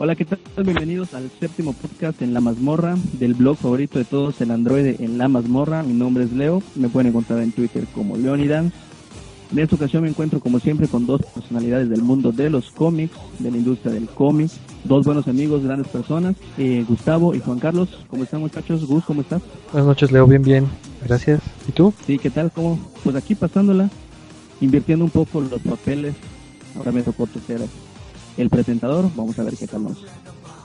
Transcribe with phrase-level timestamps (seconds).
[0.00, 0.38] Hola, ¿qué tal?
[0.62, 5.18] Bienvenidos al séptimo podcast en La Mazmorra, del blog favorito de todos, el androide en
[5.18, 5.82] La Mazmorra.
[5.82, 8.72] Mi nombre es Leo, me pueden encontrar en Twitter como Leonidan.
[9.50, 13.12] En esta ocasión me encuentro como siempre con dos personalidades del mundo de los cómics,
[13.40, 14.52] de la industria del cómic,
[14.84, 17.88] dos buenos amigos, grandes personas, eh, Gustavo y Juan Carlos.
[18.08, 18.86] ¿Cómo están muchachos?
[18.86, 19.42] Gus, ¿cómo estás?
[19.72, 20.68] Buenas noches Leo, bien, bien,
[21.04, 21.40] gracias.
[21.68, 21.92] ¿Y tú?
[22.06, 22.52] Sí, ¿qué tal?
[22.52, 22.78] ¿Cómo?
[23.02, 23.90] Pues aquí pasándola,
[24.60, 26.14] invirtiendo un poco los papeles.
[26.76, 27.62] Ahora me tocó ser
[28.38, 29.10] el presentador.
[29.14, 29.98] Vamos a ver qué tal nos,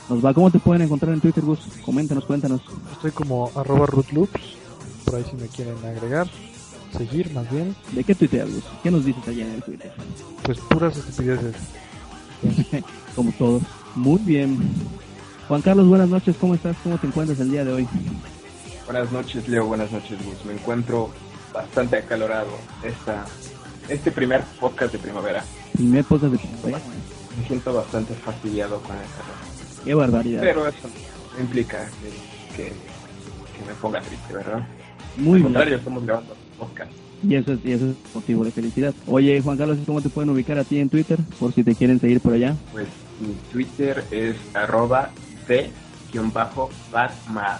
[0.09, 0.33] nos va.
[0.33, 1.59] ¿Cómo te pueden encontrar en Twitter, Gus?
[1.83, 2.61] Coméntanos, cuéntanos.
[2.93, 4.41] Estoy como arroba rootloops,
[5.05, 6.27] por ahí si me quieren agregar,
[6.97, 7.75] seguir más bien.
[7.91, 8.63] ¿De qué tuiteas, Gus?
[8.81, 9.91] ¿Qué nos dices allá en el Twitter?
[10.43, 11.55] Pues puras estupideces.
[13.15, 13.63] Como todos.
[13.95, 14.57] Muy bien.
[15.47, 16.35] Juan Carlos, buenas noches.
[16.39, 16.75] ¿Cómo estás?
[16.83, 17.87] ¿Cómo te encuentras el día de hoy?
[18.85, 19.65] Buenas noches, Leo.
[19.65, 20.45] Buenas noches, Gus.
[20.45, 21.09] Me encuentro
[21.53, 22.49] bastante acalorado
[22.83, 23.25] esta,
[23.87, 25.43] este primer podcast de primavera.
[25.73, 26.79] Primer podcast de primavera.
[27.39, 29.83] Me siento bastante fastidiado con el calor.
[29.83, 30.41] Qué barbaridad.
[30.41, 30.87] Pero eso
[31.35, 34.67] no implica que, que, que me ponga triste, ¿verdad?
[35.17, 35.43] Muy Al bien.
[35.43, 36.91] contrario, estamos grabando podcast.
[37.27, 38.93] Y eso, es, y eso es motivo de felicidad.
[39.07, 41.17] Oye, Juan Carlos, ¿cómo te pueden ubicar a ti en Twitter?
[41.39, 42.55] Por si te quieren seguir por allá.
[42.71, 42.87] Pues
[43.21, 45.09] mi Twitter es arroba
[45.47, 47.57] c-batman.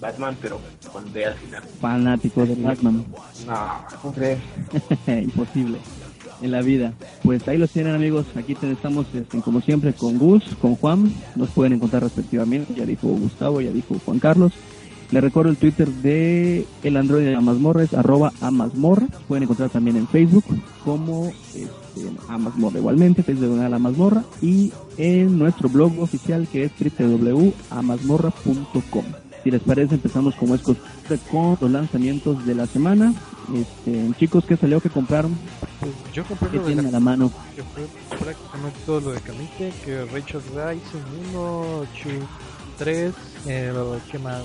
[0.00, 0.60] Batman, pero
[0.92, 1.62] con D al final.
[1.80, 3.04] Fanático de Batman.
[3.46, 4.38] No, ¿cómo crees?
[5.08, 5.78] Imposible
[6.42, 6.94] en la vida.
[7.22, 11.50] Pues ahí los tienen amigos, aquí estamos este, como siempre con Gus, con Juan, nos
[11.50, 14.52] pueden encontrar respectivamente, ya dijo Gustavo, ya dijo Juan Carlos.
[15.10, 19.70] Les recuerdo el Twitter de el Android de la mazmorra es arroba amazmorra, pueden encontrar
[19.70, 20.44] también en Facebook
[20.84, 26.72] como este, amazmorra igualmente, Facebook de la mazmorra y en nuestro blog oficial que es
[26.98, 29.27] www.amazmorra.com.
[29.42, 33.14] Si les parece empezamos como es costumbre con los lanzamientos de la semana.
[33.54, 34.80] Este, chicos, ¿qué salió?
[34.80, 35.34] ¿Qué compraron?
[35.80, 37.32] Pues yo compré ¿Qué lo de tienen a la, la mano?
[37.56, 37.86] que fue
[38.18, 42.10] prácticamente todo lo de Kamite, que Rachel Rising 1, Chu
[42.78, 43.14] 3,
[43.46, 43.72] eh,
[44.10, 44.44] ¿qué más?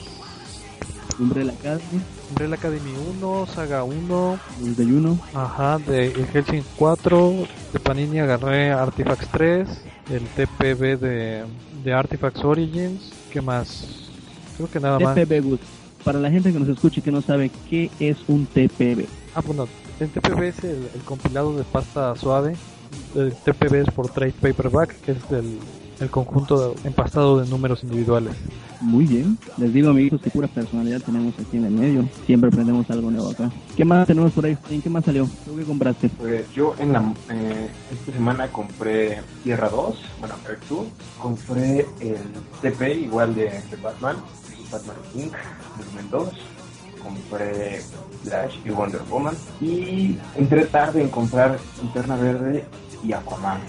[1.20, 7.34] Umbrella Academy, Umbrella Academy 1, Saga 1, los de Juno, Ajá, de el Helsing 4,
[7.74, 9.68] de Panini agarré Artifacts 3,
[10.10, 11.44] el TPB de,
[11.84, 14.03] de Artifacts Origins, ¿qué más?
[14.58, 15.16] Creo que nada más.
[15.16, 15.59] TPB Good.
[16.03, 19.06] Para la gente que nos escuche y que no sabe qué es un TPB.
[19.36, 19.68] Ah, bueno,
[20.00, 22.56] el TPB es el, el compilado de pasta suave,
[23.16, 25.59] el TPB es por Trade Paperback, que es del,
[26.03, 28.36] el conjunto de- empastado de números individuales.
[28.81, 29.38] Muy bien.
[29.58, 32.08] Les digo, amigos, que pura personalidad tenemos aquí en el medio.
[32.25, 33.50] Siempre aprendemos algo nuevo acá.
[33.75, 34.58] ¿Qué más tenemos por ahí?
[34.69, 35.28] ¿En qué más salió?
[35.46, 36.09] ¿Tú qué compraste?
[36.09, 40.86] Pues yo en la eh, esta semana compré Tierra 2, bueno, Earth 2,
[41.19, 42.18] compré el
[42.62, 44.18] TP igual de, de Batman,
[44.72, 45.30] Batman King,
[45.78, 46.30] volumen 2,
[47.02, 47.81] compré
[48.24, 52.66] Flash y Wonder Woman y entré tarde en comprar Linterna Verde
[53.03, 53.59] y Aquaman,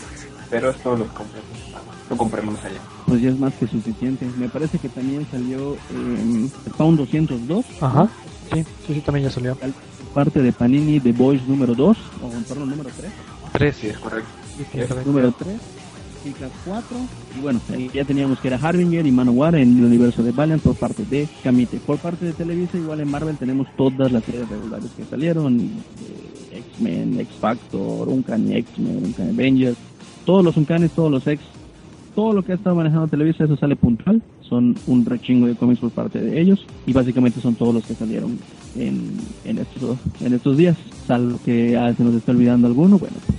[0.51, 2.81] pero esto lo semana, lo compré más allá.
[3.07, 4.27] Pues ya es más que suficiente.
[4.39, 7.65] Me parece que también salió eh, Spawn 202.
[7.81, 8.09] Ajá,
[8.53, 9.57] sí, sí, sí, también ya salió.
[10.13, 11.97] Parte de Panini The Boys número 2.
[12.23, 13.11] O perdón, número 3.
[13.53, 14.29] 3, Sí, es correcto.
[14.57, 15.07] sí, sí, también.
[15.07, 15.57] Número 3.
[16.25, 16.97] Chicas 4.
[17.37, 20.63] Y bueno, ahí ya teníamos que era Harbinger y Manowar en el universo de Valiant
[20.63, 21.79] por parte de Kamite.
[21.79, 25.61] Por parte de Televisa, igual en Marvel tenemos todas las series regulares que salieron.
[25.61, 29.77] eh, X-Men, X-Factor, Uncanny X-Men, Uncanny Avengers.
[30.25, 31.45] Todos los Uncanny, todos los X.
[32.15, 34.23] Todo lo que ha estado manejando Televisa, eso sale puntual.
[34.43, 36.65] Son un rechingo de cómics por parte de ellos.
[36.87, 38.39] Y básicamente son todos los que salieron
[38.77, 40.77] en, estos, en estos días.
[41.07, 42.99] Salvo que ah, se nos está olvidando alguno.
[42.99, 43.39] Bueno, pues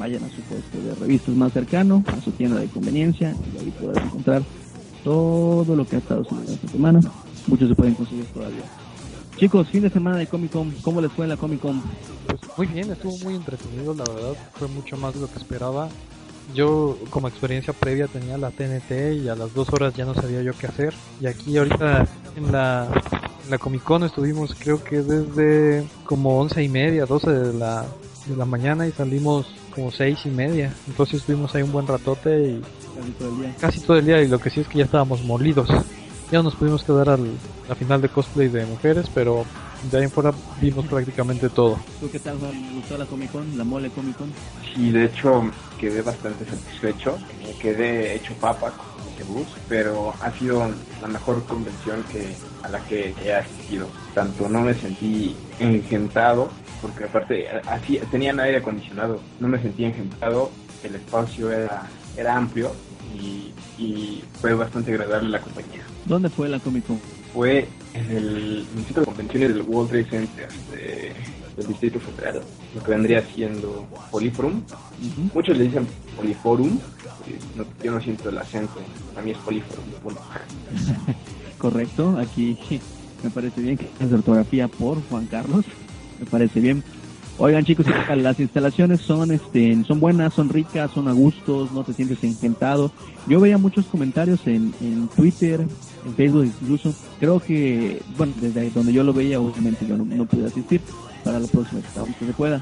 [0.00, 3.72] vayan a su puesto de revistas más cercano, a su tienda de conveniencia, y ahí
[3.78, 4.42] podrán encontrar
[5.04, 7.00] todo lo que ha estado sucediendo esta semana.
[7.46, 8.62] Muchos se pueden conseguir todavía.
[9.40, 11.80] Chicos, fin de semana de Comic Con, ¿cómo les fue en la Comic Con?
[12.26, 15.88] Pues muy bien, estuvo muy entretenido, la verdad, fue mucho más de lo que esperaba.
[16.54, 20.42] Yo como experiencia previa tenía la TNT y a las dos horas ya no sabía
[20.42, 20.92] yo qué hacer.
[21.22, 22.06] Y aquí ahorita
[22.36, 22.86] en la,
[23.42, 27.86] en la Comic Con estuvimos creo que desde como once y media, doce de la,
[28.26, 30.74] de la mañana y salimos como seis y media.
[30.86, 32.62] Entonces estuvimos ahí un buen ratote y
[32.94, 33.54] Casi todo el día.
[33.58, 35.70] casi todo el día y lo que sí es que ya estábamos molidos.
[36.30, 37.28] Ya no nos pudimos quedar al,
[37.68, 39.44] la final de cosplay de mujeres, pero
[39.90, 41.76] de ahí en fuera vimos prácticamente todo.
[41.98, 42.52] ¿Tú qué tal, Juan?
[42.52, 44.32] ¿Te gustó la Comic Con, la mole Comic Con?
[44.72, 47.18] Sí, de hecho quedé bastante satisfecho.
[47.44, 50.70] Me quedé hecho papa con este bus, pero ha sido
[51.02, 53.88] la mejor convención que a la que he asistido.
[54.14, 56.48] Tanto no me sentí engentado,
[56.80, 60.52] porque aparte así tenían aire acondicionado, no me sentí engentado,
[60.84, 62.70] el espacio era, era amplio
[63.14, 63.52] y,
[63.82, 65.89] y fue bastante agradable la compañía.
[66.06, 66.98] ¿Dónde fue la Comic Con?
[67.32, 71.12] Fue en el centro de convenciones del World Trade Center de-
[71.56, 72.40] del Distrito Federal,
[72.74, 74.62] lo que vendría siendo Poliforum.
[75.34, 75.86] Muchos le dicen
[76.16, 76.78] Poliforum,
[77.26, 78.74] eh, no- yo no siento el acento,
[79.14, 79.84] para mí es Poliforum.
[81.58, 82.56] Correcto, aquí
[83.22, 85.64] me parece bien que es ortografía por Juan Carlos,
[86.18, 86.82] me parece bien.
[87.42, 91.94] Oigan chicos, las instalaciones son este son buenas, son ricas, son a gustos, no te
[91.94, 92.92] sientes engentado.
[93.26, 95.66] Yo veía muchos comentarios en, en Twitter,
[96.04, 96.94] en Facebook incluso.
[97.18, 100.82] Creo que, bueno, desde donde yo lo veía, obviamente yo no, pude asistir
[101.24, 102.60] para la próxima que se pueda.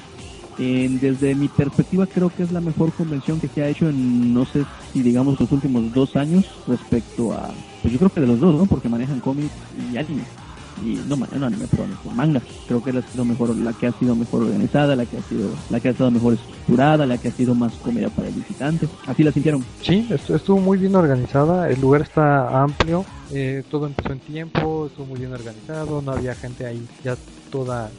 [0.57, 4.45] Desde mi perspectiva creo que es la mejor convención que se ha hecho en, no
[4.45, 7.51] sé si digamos los últimos dos años respecto a,
[7.83, 8.67] pues yo creo que de los dos, ¿no?
[8.67, 9.51] Porque manejan cómics
[9.93, 10.23] y anime.
[10.85, 12.41] Y no, no anime, perdón, manga.
[12.67, 15.23] Creo que la, ha sido mejor, la que ha sido mejor organizada, la que ha
[15.23, 18.35] sido, la que ha estado mejor estructurada, la que ha sido más comedia para el
[18.35, 18.89] visitante.
[19.07, 19.65] Así la sintieron.
[19.83, 24.87] Sí, estu- estuvo muy bien organizada, el lugar está amplio, eh, todo empezó en tiempo,
[24.87, 27.17] estuvo muy bien organizado, no había gente ahí ya
[27.51, 27.91] toda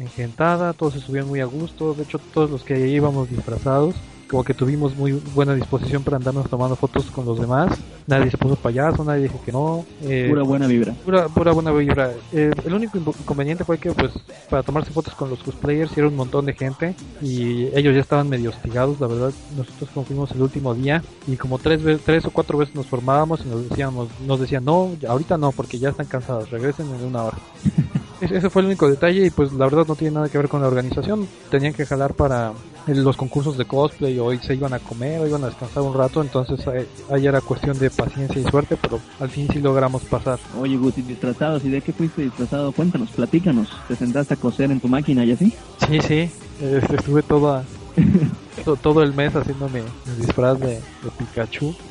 [0.00, 3.94] engentada, todos estuvieron muy a gusto, de hecho todos los que íbamos disfrazados,
[4.32, 7.70] como que tuvimos muy buena disposición para andarnos tomando fotos con los demás,
[8.06, 10.94] nadie se puso payaso, nadie dijo que no, eh, Pura buena vibra.
[11.04, 12.12] pura, pura buena vibra.
[12.32, 14.10] Eh, el único inco- inconveniente fue que, pues,
[14.48, 18.28] para tomarse fotos con los cosplayers era un montón de gente y ellos ya estaban
[18.30, 19.32] medio hostigados, la verdad.
[19.54, 22.86] Nosotros como fuimos el último día y como tres, veces, tres o cuatro veces nos
[22.86, 27.04] formábamos y nos decíamos, nos decían, no, ahorita no, porque ya están cansados, regresen en
[27.04, 27.36] una hora.
[28.22, 30.62] Ese fue el único detalle y pues la verdad no tiene nada que ver con
[30.62, 31.28] la organización.
[31.50, 32.52] Tenían que jalar para
[32.86, 36.20] los concursos de cosplay o se iban a comer o iban a descansar un rato,
[36.20, 40.38] entonces ahí, ahí era cuestión de paciencia y suerte, pero al fin sí logramos pasar.
[40.60, 42.72] Oye, Guti, disfrazados, ¿y de qué fuiste disfrazado?
[42.72, 43.68] Cuéntanos, platícanos.
[43.88, 45.52] ¿Te sentaste a coser en tu máquina y así?
[45.86, 46.30] Sí, sí,
[46.60, 47.64] este, estuve toda,
[48.64, 51.74] to- todo el mes haciéndome mi disfraz de, de Pikachu.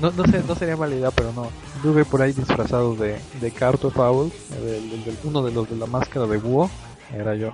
[0.00, 1.46] No, no, sé, no sería mala idea, pero no.
[1.76, 5.76] Estuve por ahí disfrazado de, de Carto Fowls, del- del- del- uno de los de
[5.76, 6.68] la máscara de búho,
[7.16, 7.52] era yo.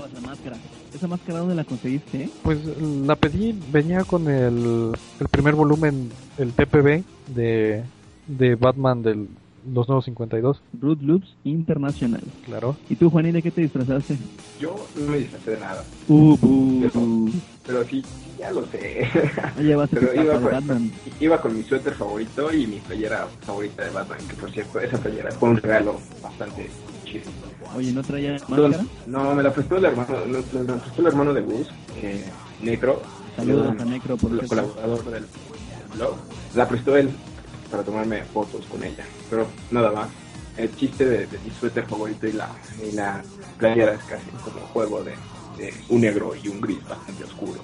[0.00, 0.56] Oh, esa máscara.
[0.94, 2.30] ¿Esa máscara dónde la conseguiste, eh?
[2.42, 7.02] Pues la pedí, venía con el, el primer volumen, el TPB
[7.34, 7.82] de,
[8.26, 9.28] de Batman del
[9.72, 12.20] los nuevos 52, Root Loops Internacional.
[12.44, 12.74] claro.
[12.90, 14.18] ¿Y tú, Juanín, de qué te disfrazaste?
[14.58, 17.30] Yo no me disfrazé de nada, Uh, uh, uh.
[17.64, 18.02] pero sí,
[18.40, 19.06] ya lo sé.
[19.56, 20.92] Ya llevaste tu Pero iba con, Batman.
[21.20, 24.98] iba con mi suéter favorito y mi playera favorita de Batman, que por cierto, esa
[24.98, 26.68] playera fue un regalo bastante
[27.04, 27.30] chido.
[27.76, 28.84] Oye, ¿no traía máscara?
[29.06, 31.68] No, me la prestó el hermano, no, me la prestó el hermano de Gus,
[32.02, 32.24] eh,
[32.60, 33.02] Necro.
[33.36, 35.26] Saludos a Necro, por el colaborador del,
[35.94, 36.16] blog.
[36.54, 37.10] La prestó él
[37.70, 40.08] para tomarme fotos con ella, pero nada más.
[40.54, 42.50] El chiste de, de mi suéter favorito y la,
[42.86, 43.22] y la
[43.56, 45.12] playera es casi como un juego de,
[45.56, 47.58] de un negro y un gris bastante oscuro.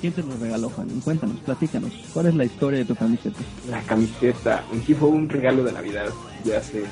[0.00, 1.00] ¿Quién te lo regaló, Juanín?
[1.00, 1.92] Cuéntanos, platícanos.
[2.12, 3.38] ¿Cuál es la historia de tu camiseta?
[3.70, 6.06] La camiseta en sí fue un regalo de Navidad
[6.44, 6.82] de hace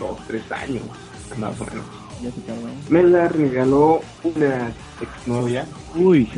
[0.00, 0.82] dos, tres años,
[1.36, 1.84] más o menos.
[2.22, 2.62] Ya se tardó.
[2.88, 5.66] Me la regaló una exnovia.
[5.94, 6.28] Uy,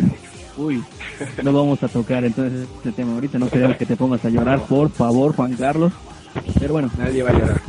[0.59, 0.83] uy.
[1.43, 3.39] No vamos a tocar entonces este tema ahorita.
[3.39, 5.93] No queremos que te pongas a llorar, por favor, Juan Carlos.
[6.59, 7.61] Pero bueno, Nadie va a llorar.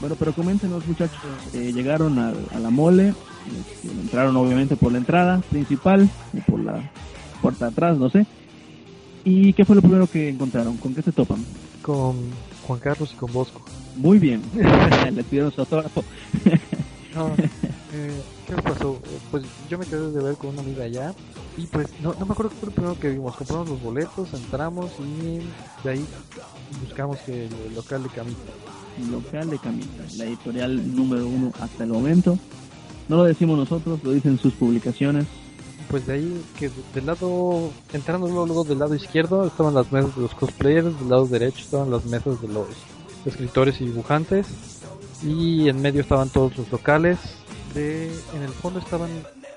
[0.00, 1.18] bueno, pero coméntenos, muchachos.
[1.54, 3.08] eh, llegaron a, a la mole.
[3.48, 6.90] este, entraron obviamente por la entrada principal o por la
[7.42, 8.26] puerta de atrás, no sé.
[9.24, 10.76] ¿Y qué fue lo primero que encontraron?
[10.78, 11.44] ¿Con qué se topan?
[11.82, 12.16] Con
[12.68, 13.62] Juan Carlos y con Bosco.
[13.96, 14.42] Muy bien.
[15.12, 16.04] Les pidieron su autógrafo.
[17.14, 17.32] No,
[17.92, 18.12] eh,
[18.46, 19.00] ¿qué pasó?
[19.02, 21.14] Eh, Pues yo me quedé de ver con una amiga allá
[21.56, 23.34] y pues no, no me acuerdo qué fue lo primero que vimos.
[23.34, 25.38] Compramos los boletos, entramos y
[25.82, 26.04] de ahí
[26.84, 28.52] buscamos el local de Camita.
[29.10, 32.38] Local de Camita, la editorial número uno hasta el momento.
[33.08, 35.26] No lo decimos nosotros, lo dicen sus publicaciones.
[35.88, 39.90] Pues de ahí que de- del lado, entrando luego, luego del lado izquierdo estaban las
[39.90, 42.66] mesas de los cosplayers, del lado derecho estaban las mesas de los
[43.24, 44.46] escritores y dibujantes
[45.22, 47.18] y en medio estaban todos los locales.
[47.74, 49.08] De, en el fondo estaban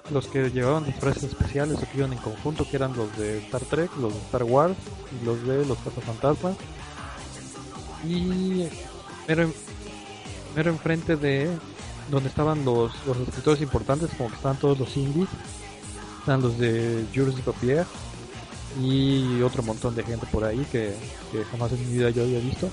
[0.09, 3.61] los que llevaban disfraces especiales o que iban en conjunto, que eran los de Star
[3.65, 4.75] Trek, los de Star Wars
[5.21, 6.55] y los de los Cazafantasmas.
[8.07, 8.67] Y
[9.27, 9.53] mero, en-
[10.55, 11.49] mero enfrente de
[12.09, 15.29] donde estaban los, los escritores importantes, como que estaban todos los indies,
[16.21, 17.85] están los de Jules de Papier
[18.79, 20.93] y otro montón de gente por ahí que,
[21.31, 22.69] que jamás en mi vida yo había visto.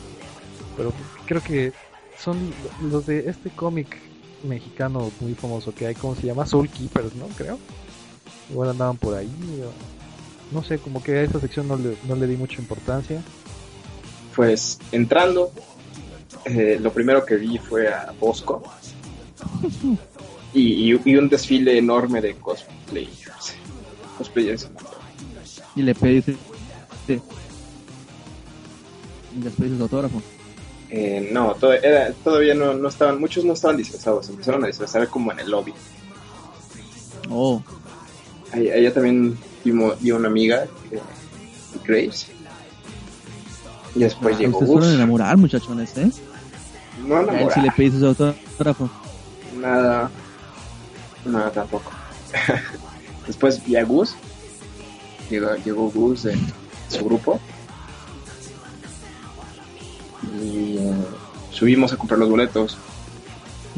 [0.76, 0.92] pero
[1.26, 1.72] creo que
[2.18, 2.52] son
[2.90, 3.96] los de este cómic
[4.44, 6.46] mexicano muy famoso que hay, ¿cómo se llama?
[6.46, 7.26] Soul Keepers, ¿no?
[7.28, 7.58] Creo.
[8.50, 9.30] Igual andaban por ahí.
[10.52, 13.22] No sé, como que a esta sección no le, no le di mucha importancia.
[14.36, 15.50] Pues entrando,
[16.44, 18.62] eh, lo primero que vi fue a Bosco
[20.54, 23.54] y, y, un desfile enorme de cosplayers.
[24.16, 24.68] Cosplayers.
[25.76, 26.36] Y le pediste.
[29.36, 30.22] ¿Y les pediste autógrafo?
[30.90, 35.30] Eh, no, era, todavía no, no estaban, muchos no estaban disfrazados, empezaron a disfrazar como
[35.32, 35.74] en el lobby.
[37.28, 37.62] Oh.
[38.52, 41.00] Allá también vimos, vi una amiga, eh,
[41.84, 42.26] Grace.
[43.94, 46.10] Y después ah, llegó Ustedes fueron a enamorar, muchachones, ¿eh?
[47.06, 47.52] No enamorar.
[47.52, 48.88] si le pediste autógrafo.
[49.60, 50.10] Nada.
[51.28, 51.92] Nada tampoco.
[53.26, 54.14] después vi a Gus.
[55.30, 56.36] Llegó, llegó Gus de
[56.88, 57.38] su grupo
[60.42, 60.94] y eh,
[61.50, 62.78] subimos a comprar los boletos.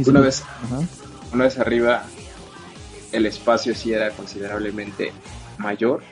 [0.07, 0.45] una vez,
[1.33, 2.04] una vez arriba,
[3.12, 5.12] el espacio sí era considerablemente
[5.59, 6.02] mayor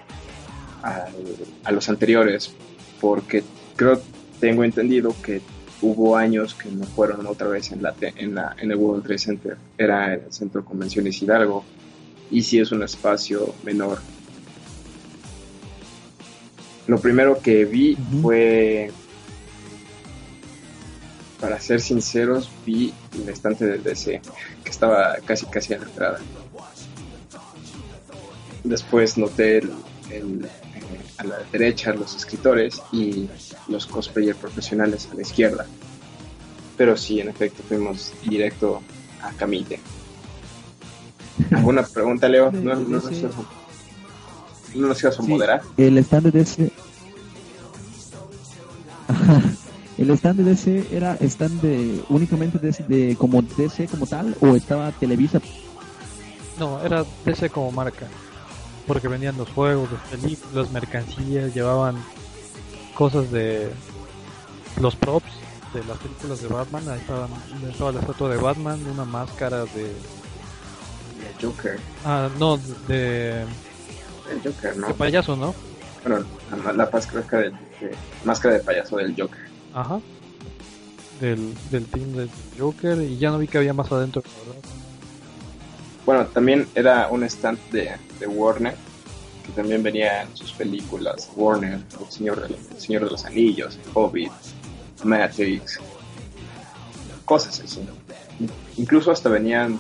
[0.82, 2.52] a, los anteriores,
[3.00, 3.44] porque
[3.76, 4.00] creo,
[4.40, 5.40] tengo entendido que
[5.82, 9.18] hubo años que no fueron otra vez en, la, en, la, en el World Trade
[9.18, 11.64] Center, era el Centro de Convenciones Hidalgo,
[12.30, 13.98] y sí es un espacio menor.
[16.86, 18.90] Lo primero que vi fue
[21.40, 24.20] para ser sinceros, vi el estante del DC,
[24.64, 26.18] que estaba casi casi a la entrada.
[28.64, 30.48] Después noté el,
[31.18, 33.28] a la derecha los escritores y
[33.68, 35.66] los cosplayers profesionales a la izquierda.
[36.76, 38.80] Pero sí, en efecto, fuimos directo
[39.22, 39.80] a Camille.
[41.50, 42.50] ¿Alguna pregunta, Leo?
[42.52, 43.00] No, no, no,
[44.74, 45.62] no nos ibas a moderar.
[45.76, 46.72] El estante de DC
[49.98, 54.92] ¿El stand de DC era stand de únicamente de, como DC como tal o estaba
[54.92, 55.40] Televisa?
[56.58, 58.06] No, era DC como marca.
[58.88, 62.02] Porque vendían los juegos, los películas, mercancías, llevaban
[62.94, 63.70] cosas de
[64.80, 65.30] los props
[65.72, 66.88] de las películas de Batman.
[66.88, 67.30] Ahí estaban,
[67.70, 69.84] estaba la estatua de Batman, una máscara de.
[69.84, 71.78] De Joker.
[72.04, 73.42] Ah, no, de.
[74.30, 74.88] El Joker, ¿no?
[74.88, 75.54] De payaso, ¿no?
[76.04, 76.24] Bueno,
[76.64, 77.52] la, la máscara, de,
[78.24, 79.48] máscara de payaso del Joker.
[79.74, 80.00] Ajá.
[81.20, 82.28] Del, del team de
[82.58, 84.22] Joker y ya no vi que había más adentro.
[86.08, 88.74] Bueno, también era un stand de, de Warner,
[89.44, 91.28] que también venía en sus películas.
[91.36, 94.32] Warner, El Señor de, Señor de los Anillos, Hobbit,
[95.04, 95.78] Matrix,
[97.26, 97.86] cosas así.
[98.78, 99.74] Incluso hasta venían...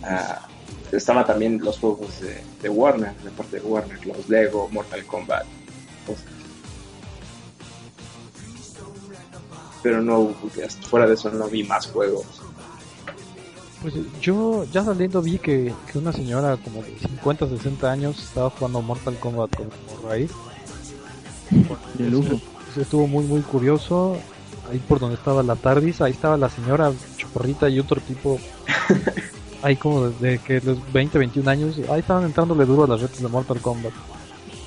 [0.00, 5.44] Uh, también los juegos de, de Warner, de parte de Warner, los Lego, Mortal Kombat,
[6.06, 6.24] cosas
[9.82, 10.34] pero no,
[10.88, 12.39] fuera de eso no vi más juegos.
[13.82, 18.50] Pues yo ya saliendo vi que, que una señora como de 50, 60 años estaba
[18.50, 19.68] jugando Mortal Kombat con
[20.08, 20.30] raíz.
[21.94, 22.40] De lujo.
[22.76, 24.16] Estuvo muy muy curioso.
[24.70, 28.38] Ahí por donde estaba la TARDIS, ahí estaba la señora Chocorrita y otro tipo.
[29.62, 33.20] ahí como de, que los 20, 21 años, ahí estaban entrándole duro a las redes
[33.20, 33.92] de Mortal Kombat.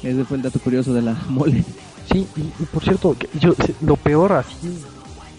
[0.02, 1.64] Ese fue el dato curioso de la mole.
[2.12, 4.84] Sí, y, por cierto, yo lo peor así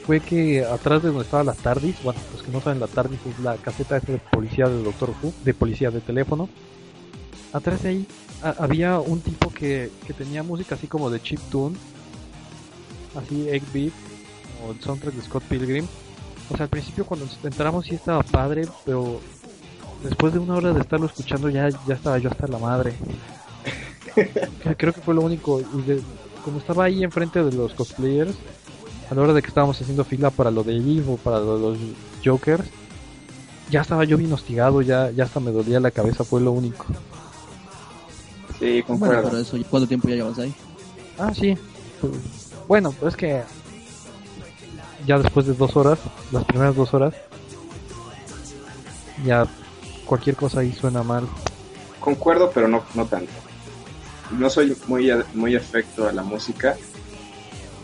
[0.07, 3.21] fue que atrás de donde estaba la TARDIS, bueno, los que no saben la TARDIS
[3.27, 6.49] es la caseta de policía del Doctor Who, de policía de teléfono.
[7.53, 8.07] Atrás de ahí
[8.43, 11.77] había un tipo que, que tenía música así como de chip tune,
[13.17, 13.93] así 8-bit,
[14.67, 15.87] o el soundtrack de Scott Pilgrim.
[16.51, 19.21] O sea, al principio cuando entramos sí estaba padre, pero
[20.03, 22.93] después de una hora de estarlo escuchando ya, ya estaba yo hasta la madre.
[24.77, 25.61] Creo que fue lo único.
[25.61, 26.03] Y
[26.45, 28.37] como estaba ahí enfrente de los cosplayers,
[29.11, 31.79] a la hora de que estábamos haciendo fila para lo de Eve o para los
[32.25, 32.65] Jokers,
[33.71, 36.87] ya estaba yo bien hostigado, ya, ya hasta me dolía la cabeza, fue lo único.
[38.59, 39.15] Sí, concuerdo.
[39.15, 40.55] Bueno, pero eso, ¿cuánto tiempo ya llevas ahí?
[41.19, 41.57] Ah, sí.
[42.01, 42.13] Pues,
[42.69, 43.43] bueno, pues es que
[45.07, 45.99] ya después de dos horas,
[46.33, 47.15] las primeras dos horas,
[49.25, 49.47] ya
[50.05, 51.27] cualquier cosa ahí suena mal.
[52.01, 53.33] Concuerdo, pero no, no tanto.
[54.39, 56.77] No soy muy, muy afecto a la música,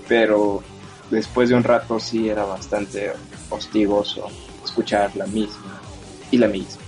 [0.08, 0.62] pero
[1.10, 3.12] después de un rato sí era bastante
[3.50, 4.28] hostigoso
[4.64, 5.80] escuchar la misma
[6.30, 6.82] y la misma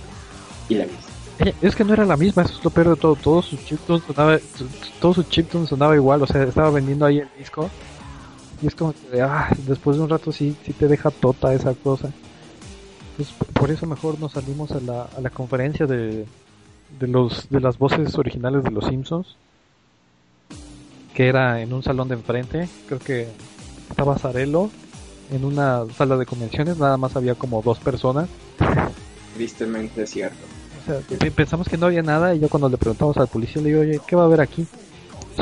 [0.69, 0.99] y la misma.
[1.39, 3.15] Eh, es que no era la misma, eso es lo peor de todo.
[3.15, 4.37] Todo su chiptune sonaba,
[4.99, 7.69] todo su chiptune sonaba igual, o sea, estaba vendiendo ahí el disco.
[8.61, 11.73] Y es como que, ah, después de un rato sí, sí te deja tota esa
[11.73, 12.11] cosa.
[13.17, 16.25] Pues por eso mejor nos salimos a la, a la conferencia de,
[16.99, 19.35] de, los, de las voces originales de los Simpsons.
[21.13, 22.69] Que era en un salón de enfrente.
[22.87, 23.27] Creo que
[23.93, 24.69] estaba Zarello
[25.31, 28.27] en una sala de convenciones nada más había como dos personas.
[29.35, 30.37] Tristemente cierto.
[30.81, 33.69] O sea, pensamos que no había nada y yo cuando le preguntamos al policía le
[33.69, 34.67] digo, oye, ¿qué va a haber aquí?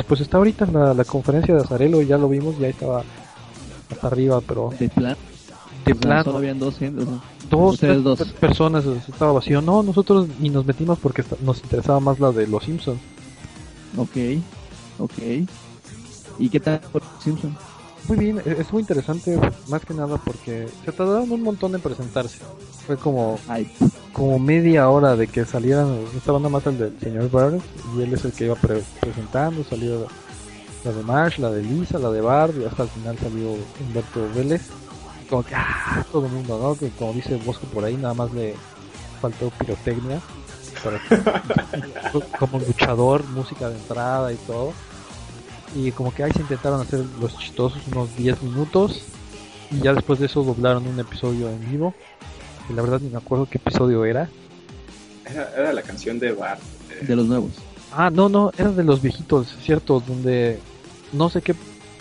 [0.06, 3.02] Pues está ahorita en la, conferencia de Azarelo, ya lo vimos, ya estaba
[3.90, 4.72] hasta arriba, pero...
[4.78, 5.16] De plan.
[5.84, 6.24] De plan.
[6.24, 6.76] Solo habían dos,
[7.50, 8.22] dos, tres, dos.
[8.32, 9.60] personas, estaba vacío.
[9.60, 13.00] No, nosotros ni nos metimos porque nos interesaba más la de los Simpsons.
[13.96, 14.16] Ok,
[14.98, 15.12] ok.
[16.38, 17.71] ¿Y qué tal por Simpsons?
[18.08, 21.80] Muy bien, e-, es muy interesante, más que nada porque se tardaron un montón en
[21.80, 22.38] presentarse.
[22.86, 23.38] Fue como,
[24.12, 27.62] como media hora de que salieran, estaba nada más el del señor Burns
[27.96, 30.06] y él es el que iba presentando, salió
[30.84, 34.28] la de Marsh, la de Lisa, la de Bart y hasta el final salió Humberto
[34.34, 34.62] Vélez.
[35.30, 36.74] Como que, ah, todo el mundo, ¿no?
[36.74, 38.54] Que como dice Bosco por ahí, nada más le
[39.20, 40.20] faltó pirotecnia.
[42.40, 44.72] como luchador, música de entrada y todo
[45.74, 49.02] y como que ahí se intentaron hacer los chistosos unos 10 minutos
[49.70, 51.94] y ya después de eso doblaron un episodio en vivo
[52.68, 54.28] y la verdad ni me acuerdo qué episodio era.
[55.24, 56.60] Era, la canción de Bart
[56.90, 57.06] eh.
[57.06, 57.52] de los nuevos.
[57.92, 60.58] Ah no no era de los viejitos cierto donde
[61.12, 61.54] no sé qué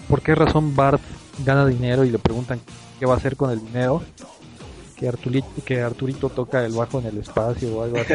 [0.07, 1.01] por qué razón Bart
[1.45, 2.59] gana dinero y le preguntan
[2.99, 4.01] qué va a hacer con el dinero
[4.97, 8.13] que Arturito, que Arturito toca el bajo en el espacio o algo así.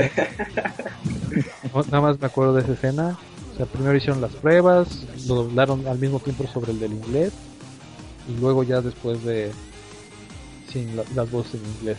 [1.91, 3.19] Nada más me acuerdo de esa escena
[3.57, 7.33] o sea, primero hicieron las pruebas, lo doblaron al mismo tiempo sobre el del inglés
[8.29, 9.51] y luego ya después de
[10.71, 11.97] sin las voces en inglés.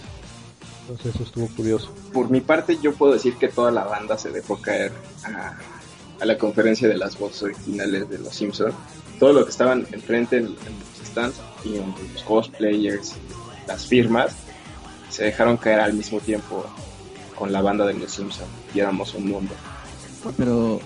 [0.81, 1.91] Entonces eso estuvo curioso.
[2.13, 4.91] Por mi parte yo puedo decir que toda la banda se dejó caer
[5.23, 5.57] a,
[6.23, 8.75] la conferencia de las voces originales de los Simpsons.
[9.19, 13.15] Todo lo que estaban enfrente en, en los stands y en los cosplayers,
[13.67, 14.35] las firmas,
[15.09, 16.67] se dejaron caer al mismo tiempo
[17.35, 19.55] con la banda de los Simpsons y éramos un mundo.
[20.37, 20.79] Pero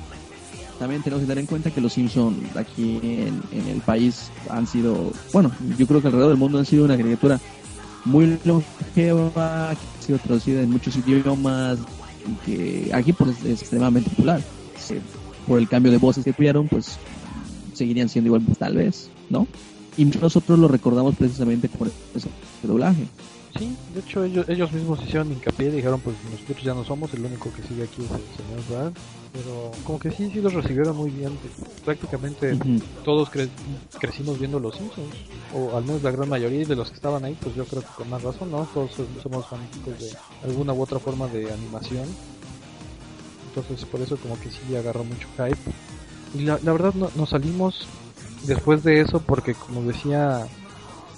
[0.81, 5.11] también tenemos que tener en cuenta que los Simpsons aquí en, el país han sido,
[5.31, 7.39] bueno, yo creo que alrededor del mundo han sido una caricatura
[8.03, 11.77] muy longeva, que ha sido traducida en muchos idiomas,
[12.47, 14.41] que aquí pues, es extremadamente popular.
[15.47, 16.97] por el cambio de voces que tuvieron, pues
[17.73, 19.47] seguirían siendo igual, tal vez, ¿no?
[19.97, 22.27] Y nosotros lo recordamos precisamente por ese
[22.63, 23.05] doblaje.
[23.57, 27.13] Sí, de hecho ellos, ellos mismos hicieron hincapié y dijeron pues nosotros ya no somos,
[27.13, 28.91] el único que sigue aquí es el señor Brad,
[29.33, 31.37] pero como que sí, sí los recibieron muy bien,
[31.83, 32.57] prácticamente
[33.03, 33.29] todos
[33.99, 35.13] crecimos viendo los Simpsons,
[35.53, 37.89] o al menos la gran mayoría de los que estaban ahí, pues yo creo que
[37.97, 38.67] con más razón, ¿no?
[38.73, 40.11] Todos somos fanáticos de
[40.43, 42.05] alguna u otra forma de animación,
[43.49, 45.71] entonces por eso como que sí agarró mucho hype.
[46.33, 47.85] Y la, la verdad no, nos salimos
[48.43, 50.47] después de eso porque como decía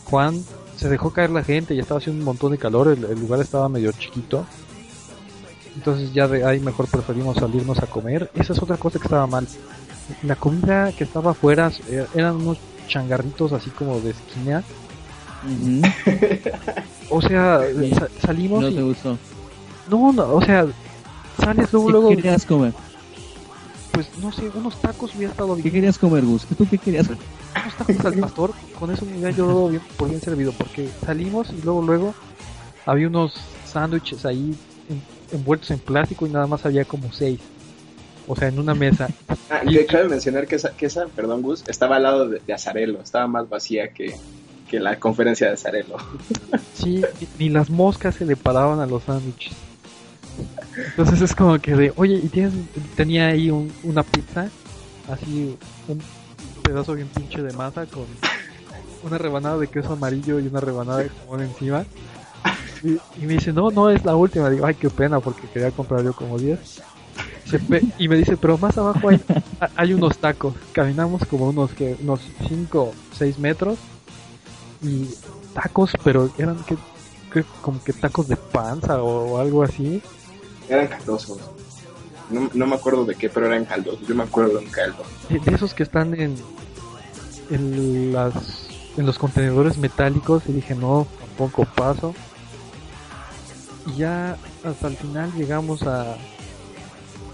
[0.06, 0.44] Juan,
[0.78, 3.70] se dejó caer la gente, ya estaba haciendo un montón de calor, el, lugar estaba
[3.70, 4.46] medio chiquito.
[5.76, 8.30] Entonces ya de ahí mejor preferimos salirnos a comer.
[8.36, 9.48] Esa es otra cosa que estaba mal.
[10.24, 12.58] La comida que estaba afuera eh, eran unos
[12.88, 14.64] changarritos así como de esquina.
[17.10, 17.62] o sea,
[18.22, 19.18] salimos no te gustó.
[19.90, 20.66] No, no, o sea,
[21.38, 22.10] sales luego, luego...
[22.10, 22.74] ¿Qué querías comer?
[23.94, 25.64] Pues no sé, unos tacos hubiera estado bien.
[25.64, 26.46] ¿Qué querías comer, Gus?
[26.46, 27.24] ¿Tú qué querías comer?
[27.56, 31.62] unos tacos al pastor, con eso me yo bien, por bien servido, porque salimos y
[31.62, 32.14] luego luego
[32.86, 33.34] había unos
[33.66, 34.54] sándwiches ahí
[35.32, 37.40] envueltos en plástico y nada más había como seis.
[38.28, 39.08] O sea, en una mesa.
[39.50, 43.02] Ah, y cabe mencionar que esa, que esa, perdón Gus, estaba al lado de, Azarelo,
[43.02, 44.16] estaba más vacía que,
[44.68, 45.98] que la conferencia de Azarelo.
[46.74, 47.04] Sí,
[47.38, 49.54] ni, las moscas se le paraban a los sándwiches.
[50.78, 52.54] Entonces es como que de, oye, ¿y tienes,
[52.96, 53.50] tenía ahí
[53.84, 54.50] una pizza?
[55.10, 55.58] Así,
[55.88, 56.02] un
[56.64, 58.06] pedazo bien pinche de masa con
[59.04, 61.86] una rebanada de queso amarillo y una rebanada de jamón encima.
[62.84, 64.50] Y, me dice, no, no es la última.
[64.50, 66.82] Digo, ay, qué pena, porque quería comprar yo como 10.
[67.98, 69.22] Y me dice, pero más abajo hay,
[69.76, 70.54] hay unos tacos.
[70.72, 73.78] Caminamos como unos que unos 5, 6 metros.
[74.82, 75.08] Y
[75.54, 76.76] tacos, pero eran que,
[77.62, 80.02] como que tacos de panza o, algo así.
[80.74, 81.38] Eran caldosos.
[82.32, 84.00] No, no, me acuerdo de qué, pero eran caldos.
[84.08, 85.04] Yo me acuerdo de un caldo.
[85.30, 86.36] De, esos que están en,
[87.52, 88.34] en, las,
[88.98, 90.42] en los contenedores metálicos.
[90.48, 92.16] Y dije, no, tampoco paso.
[93.86, 96.16] Y ya hasta el final llegamos a,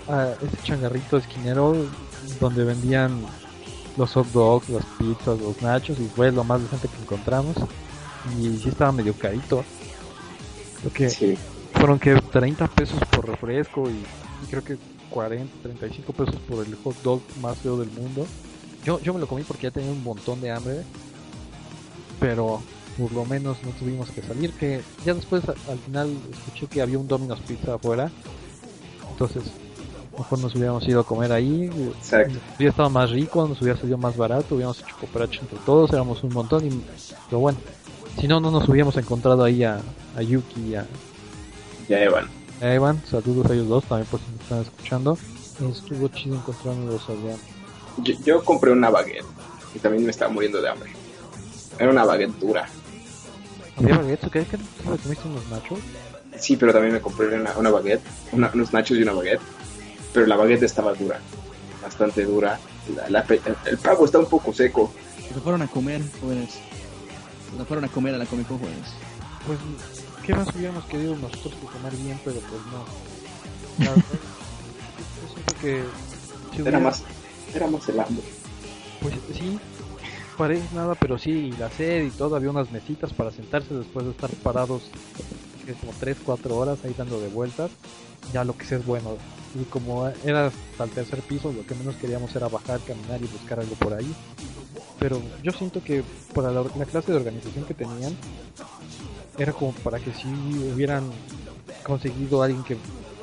[0.09, 1.75] a ese changarrito esquinero
[2.41, 3.21] donde vendían
[3.95, 5.97] los hot dogs, las pizzas, los nachos.
[5.97, 7.55] Y fue lo más decente que encontramos.
[8.37, 9.63] Y sí estaba medio carito.
[10.81, 11.37] Creo que
[11.79, 14.77] fueron que 30 pesos por refresco y creo que
[15.09, 18.27] 40, 35 pesos por el hot dog más feo del mundo.
[18.83, 20.83] Yo, yo me lo comí porque ya tenía un montón de hambre,
[22.19, 22.61] pero
[22.97, 24.51] por lo menos no tuvimos que salir.
[24.51, 28.11] Que ya después al final escuché que había un Domino's Pizza afuera,
[29.11, 29.43] entonces
[30.17, 31.69] mejor nos hubiéramos ido a comer ahí.
[31.97, 32.39] Exacto.
[32.57, 36.23] Hubiera estado más rico, nos hubiera salido más barato, hubiéramos hecho cooperacho entre todos, éramos
[36.23, 36.67] un montón.
[36.67, 36.81] Y,
[37.29, 37.57] pero bueno,
[38.19, 39.79] Si no, no nos hubiéramos encontrado ahí a,
[40.17, 40.85] a Yuki y a,
[41.89, 42.27] Ya Evan.
[42.61, 43.01] a Evan.
[43.05, 45.17] Saludos a ellos dos también por si me están escuchando.
[45.71, 47.35] Estuvo chido encontrándolos allá.
[48.03, 49.25] Yo, yo compré una baguette
[49.75, 50.91] y también me estaba muriendo de hambre.
[51.77, 52.69] Era una baguette dura.
[53.77, 54.29] ¿Había baguettes?
[54.31, 54.45] ¿Qué?
[54.45, 55.79] ¿Qué te comiste unos nachos?
[56.37, 59.41] Sí, pero también me compré una, una baguette, una- unos nachos y una baguette.
[60.13, 61.19] Pero la baguette estaba dura,
[61.81, 62.59] bastante dura.
[62.95, 64.91] La- la pe- el, el pavo está un poco seco.
[65.27, 66.51] Se fueron a comer, jóvenes.
[67.57, 68.87] Se fueron a comer a la Comic Con, jóvenes.
[69.45, 69.59] Pues,
[70.29, 73.83] ¿qué más hubiéramos querido nosotros que comer bien, pero pues no.
[73.83, 74.05] La verdad,
[75.21, 75.83] yo siento que
[76.55, 77.03] si Era más,
[77.53, 78.23] era más el hambre.
[79.01, 79.59] Pues sí,
[80.37, 84.05] parece nada, pero sí, y la sed y todo, había unas mesitas para sentarse después
[84.05, 84.83] de estar parados
[85.65, 87.71] que como 3, 4 horas ahí dando de vueltas,
[88.31, 89.17] ya lo que sí es bueno.
[89.59, 93.25] Y como era hasta el tercer piso, lo que menos queríamos era bajar, caminar y
[93.25, 94.13] buscar algo por ahí.
[94.99, 96.03] Pero yo siento que
[96.35, 98.15] para la, la clase de organización que tenían,
[99.39, 100.27] era como para que si
[100.73, 101.03] hubieran
[101.83, 102.77] conseguido a alguien que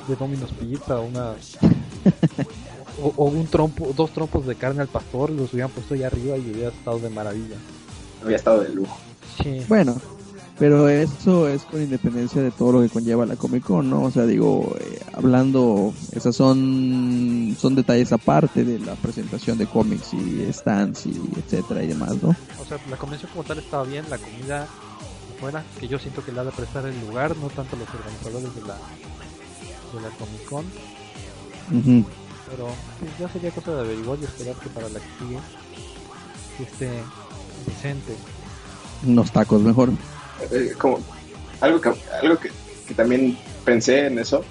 [0.08, 1.32] de Domino's Pizza o una
[3.02, 6.36] o, o un trompo, dos trompos de carne al pastor, los hubieran puesto ahí arriba
[6.36, 7.56] y hubiera estado de maravilla.
[8.22, 8.96] Había estado de lujo.
[9.42, 9.62] Sí.
[9.68, 10.00] Bueno,
[10.58, 14.04] pero eso es con independencia de todo lo que conlleva la Comic Con, ¿no?
[14.04, 20.14] O sea, digo, eh, hablando, esas son son detalles aparte de la presentación de cómics
[20.14, 22.34] y stands y etcétera y demás, ¿no?
[22.60, 24.66] O sea, la convención como tal estaba bien, la comida
[25.40, 28.54] buena, que yo siento que le ha de prestar el lugar, no tanto los organizadores
[28.54, 28.76] de la
[29.94, 30.64] de la Comic Con,
[32.50, 32.68] pero
[33.00, 35.38] pues, ya sería cosa de averiguar y esperar que para la que sigue
[36.56, 36.90] que esté
[37.66, 38.16] decente.
[39.04, 39.90] Unos tacos mejor.
[40.50, 40.98] Eh, como
[41.60, 42.50] algo que algo que,
[42.86, 44.44] que también pensé en eso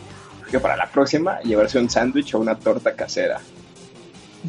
[0.50, 3.40] que para la próxima llevarse un sándwich o una torta casera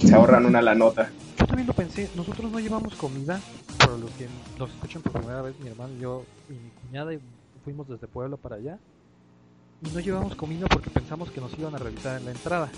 [0.00, 1.10] se ahorran una la nota
[1.56, 3.40] también lo pensé, nosotros no llevamos comida,
[3.78, 7.12] para los que nos escuchan por primera vez, mi hermano y yo y mi cuñada
[7.64, 8.78] fuimos desde Puebla para allá.
[9.82, 12.70] Y no llevamos comida porque pensamos que nos iban a revisar en la entrada.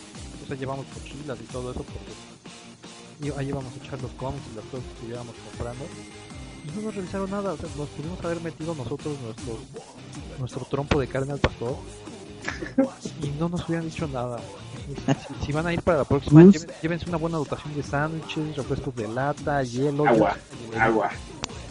[0.47, 4.65] Sea, llevamos mochilas y todo eso porque ahí íbamos a echar los cómics y las
[4.67, 5.85] cosas que íbamos comprando.
[6.65, 9.59] Y no nos revisaron nada, o sea, nos pudimos haber metido nosotros nuestro,
[10.39, 11.75] nuestro trompo de carne al pastor
[13.25, 14.39] y no nos hubieran dicho nada.
[14.97, 16.55] Si, si van a ir para la próxima, Gus.
[16.55, 20.37] lleven- llévense una buena dotación de sándwiches, refrescos de lata, hielo, agua
[20.75, 21.11] y- agua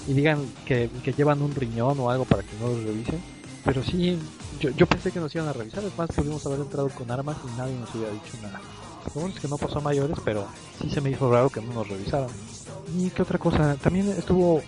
[0.08, 3.19] y digan que, que llevan un riñón o algo para que no los revisen.
[3.65, 4.17] Pero sí,
[4.60, 7.36] yo, yo pensé que nos iban a revisar, es más, pudimos haber entrado con armas
[7.43, 8.62] y nadie nos hubiera dicho nada.
[9.13, 10.45] Lo bueno es que no pasó a mayores, pero
[10.82, 12.30] sí se me hizo raro que no nos revisaran.
[12.97, 14.62] Y qué otra cosa, también estuvo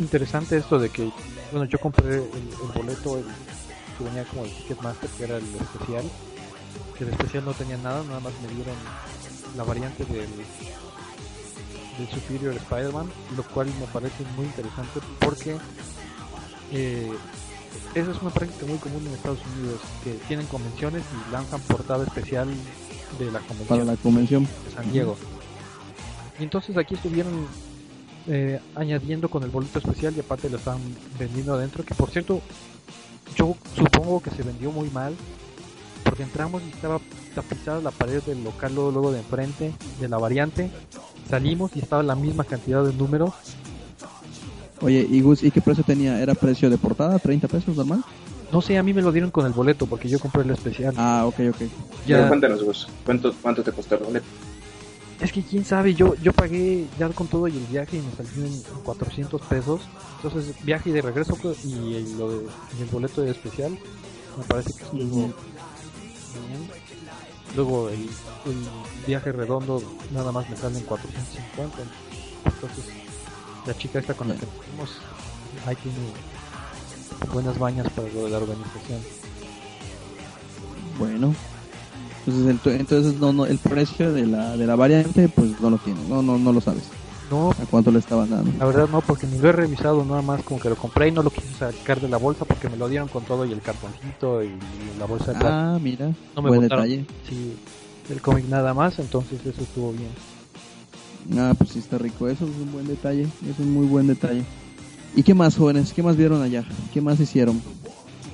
[0.00, 1.10] interesante esto de que,
[1.50, 3.24] bueno, yo compré el, el boleto el,
[3.98, 6.04] que venía como el Ticketmaster, que era el especial,
[6.96, 8.76] que el especial no tenía nada, nada más me dieron
[9.56, 10.28] la variante del,
[11.98, 15.56] del Superior Spider-Man, lo cual me parece muy interesante porque
[16.72, 17.12] eh,
[17.94, 22.04] esa es una práctica muy común en Estados Unidos, que tienen convenciones y lanzan portada
[22.04, 22.48] especial
[23.18, 24.44] de la convención Para la convención.
[24.44, 25.16] de San Diego.
[26.38, 27.46] Y entonces aquí estuvieron
[28.26, 30.80] eh, añadiendo con el boleto especial y aparte lo estaban
[31.18, 32.40] vendiendo adentro, que por cierto,
[33.36, 35.14] yo supongo que se vendió muy mal,
[36.04, 37.00] porque entramos y estaba
[37.34, 40.70] tapizada la pared del local luego, luego de enfrente de la variante,
[41.28, 43.32] salimos y estaba la misma cantidad de números,
[44.80, 46.20] Oye, ¿y Gus, ¿y qué precio tenía?
[46.20, 47.18] ¿Era precio de portada?
[47.18, 48.04] ¿30 pesos normal?
[48.54, 50.94] no sé, a mí me lo dieron con el boleto porque yo compré el especial.
[50.96, 51.56] Ah, ok, ok.
[51.58, 51.70] Pero
[52.06, 54.26] ya, cuéntanos Gus ¿cuánto, cuánto te costó el boleto?
[55.20, 58.12] Es que quién sabe, yo yo pagué ya con todo y el viaje y me
[58.12, 59.80] salió en 400 pesos.
[60.22, 62.46] Entonces, viaje y de regreso pues, y el, lo de,
[62.78, 63.72] y el boleto de especial,
[64.38, 65.32] me parece que estuvo
[67.56, 68.08] Luego el,
[69.06, 71.78] viaje redondo nada más me sale en 450.
[72.44, 72.84] Entonces,
[73.66, 74.90] la chica esta con la que fuimos,
[75.66, 75.98] ahí tiene
[77.32, 79.00] buenas bañas para lo de la organización.
[80.98, 81.34] Bueno.
[82.26, 86.00] Entonces, entonces no, no, el precio de la, de la variante, pues no lo tiene,
[86.08, 86.84] no, no, no lo sabes.
[87.30, 88.52] No, ¿A cuánto le estaban dando?
[88.58, 91.10] La verdad no, porque ni lo he revisado, nada más como que lo compré y
[91.10, 93.60] no lo quise sacar de la bolsa porque me lo dieron con todo y el
[93.62, 94.50] cartoncito y
[94.98, 95.48] la bolsa de plástico.
[95.48, 96.84] Ah, mira, no me buen botaron.
[96.84, 97.06] detalle.
[97.28, 97.56] Sí,
[98.10, 100.10] el cómic nada más, entonces eso estuvo bien.
[101.38, 104.44] Ah, pues sí está rico, eso es un buen detalle, es un muy buen detalle.
[105.16, 105.92] ¿Y qué más, jóvenes?
[105.94, 106.64] ¿Qué más vieron allá?
[106.92, 107.60] ¿Qué más hicieron?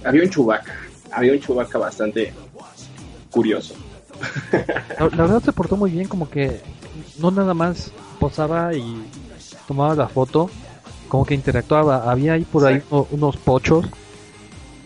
[0.05, 0.73] había un chubaca
[1.13, 2.33] había un chubaca bastante
[3.31, 3.75] curioso
[4.99, 6.61] La, la verdad se portó muy bien, como que
[7.19, 9.03] no nada más posaba y
[9.67, 10.49] tomaba la foto,
[11.09, 12.09] como que interactuaba.
[12.11, 13.87] Había ahí por ahí uno- unos pochos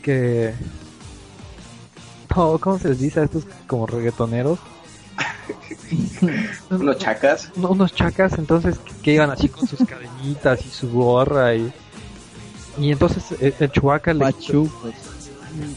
[0.02, 0.54] que...
[2.36, 4.58] No, ¿Cómo se les dice a estos como reggaetoneros?
[6.70, 11.54] unos chacas uno- unos chacas entonces que, iban así con sus cadenitas y su gorra
[11.54, 11.72] y
[12.78, 14.34] Y entonces eh, el Chewbacca le, pues,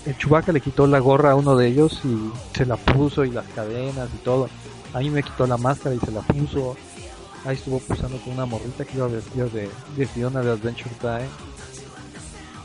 [0.08, 3.30] el Chewbacca le quitó la gorra a uno de ellos y se la puso y
[3.30, 4.50] las cadenas y todo.
[4.94, 6.76] A mí me quitó la máscara y se la puso.
[7.48, 11.30] Ahí estuvo posando con una morrita que iba vestida de, de Fiona de Adventure Time.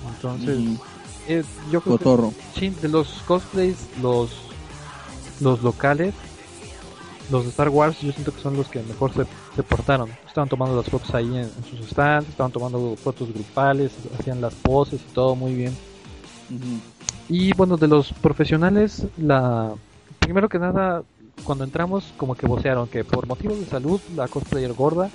[0.09, 0.81] Entonces, ujú,
[1.29, 2.35] eh, yo creo que cotorro.
[2.59, 4.31] Sí, de los cosplays, los
[5.40, 6.14] los locales,
[7.31, 10.11] los de Star Wars, yo siento que son los que mejor se, se portaron.
[10.27, 14.55] Estaban tomando las fotos ahí en, en sus stands, estaban tomando fotos grupales, hacían las
[14.55, 15.79] poses y todo muy bien.
[17.29, 19.75] Y bueno, de los profesionales, la
[20.18, 21.05] primero que nada,
[21.42, 25.11] cuando entramos, como que vocearon que por motivos de salud, la cosplayer gorda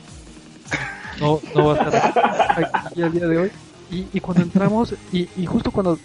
[1.20, 3.52] no, no va a estar aquí al día de hoy.
[3.90, 5.98] Y, y cuando entramos, y, y justo cuando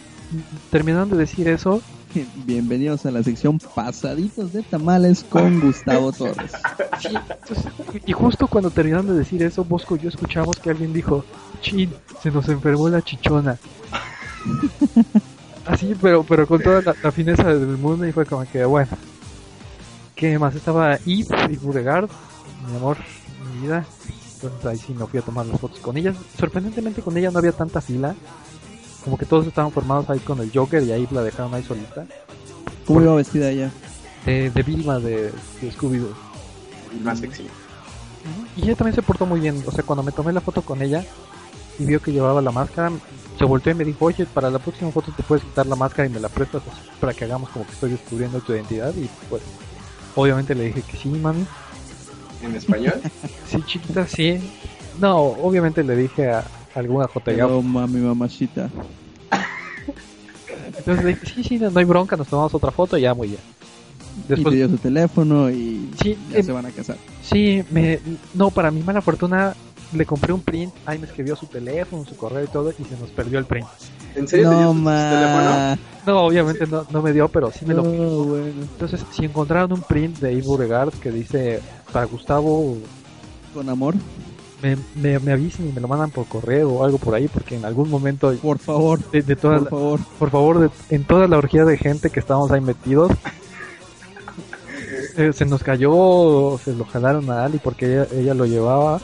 [0.71, 1.83] terminaron de decir eso,
[2.45, 6.53] Bienvenidos a la sección Pasaditos de Tamales con Gustavo Torres.
[7.01, 7.73] Sí, entonces,
[8.05, 11.25] y justo cuando terminaron de decir eso, Bosco y yo escuchamos que alguien dijo,
[11.63, 11.91] chin,
[12.23, 13.59] se nos enfermó la chichona.
[15.67, 18.91] Así, pero pero con toda la, la fineza del mundo y fue como que, bueno.
[20.15, 20.55] ¿Qué más?
[20.55, 22.09] Estaba Yves y Beauregard,
[22.69, 22.99] mi amor,
[23.55, 23.85] mi vida.
[24.35, 26.17] Entonces ahí sí me fui a tomar las fotos con ellas.
[26.39, 28.15] Sorprendentemente con ella no había tanta fila.
[29.05, 32.07] Como que todos estaban formados ahí con el Joker y ahí la dejaron ahí solita.
[32.87, 33.71] ¿Cómo iba vestida ella?
[34.27, 36.15] De, de Vilma de, de Scooby-Doo.
[37.03, 37.47] Más sexy.
[38.57, 39.63] Y ella también se portó muy bien.
[39.67, 41.05] O sea, cuando me tomé la foto con ella
[41.79, 42.93] y vio que llevaba la máscara,
[43.39, 46.07] se volteó y me dijo, oye, para la próxima foto te puedes quitar la máscara
[46.07, 46.63] y me la prestas
[47.01, 48.95] para que hagamos como que estoy descubriendo tu identidad.
[48.95, 49.43] Y pues,
[50.15, 51.45] obviamente le dije que sí, mami.
[52.43, 52.95] En español.
[53.49, 54.39] Sí, chiquita, sí.
[54.99, 56.45] No, obviamente le dije a
[56.75, 57.29] alguna JG.
[57.33, 58.71] Hello, mami, mamachita.
[60.79, 63.15] Entonces le dije, sí, sí, no, no hay bronca, nos tomamos otra foto y ya,
[63.15, 63.41] muy bien.
[64.19, 66.97] y te Después, dio su teléfono y Sí, ya eh, se van a casar.
[67.23, 68.01] Sí, me,
[68.35, 69.55] no, para mi mala fortuna
[69.93, 72.97] le compré un print, ahí me escribió su teléfono, su correo y todo, y se
[72.99, 73.67] nos perdió el print.
[74.15, 75.77] ¿En serio No, ma.
[76.07, 78.25] No, obviamente no, no me dio, pero sí me No, lo...
[78.25, 78.47] bueno.
[78.61, 81.61] Entonces, si encontraron un print de Yves Beauregard que dice,
[81.93, 82.77] para Gustavo,
[83.55, 83.95] Con amor,
[84.63, 87.57] me, me, me avisen y me lo mandan por correo o algo por ahí, porque
[87.57, 90.01] en algún momento por favor, de, de toda por la- favor.
[90.19, 93.11] por favor, de- en toda la orgía de gente que estábamos ahí metidos,
[95.17, 99.01] eh, se nos cayó, se lo jalaron a Ali porque ella, ella lo llevaba.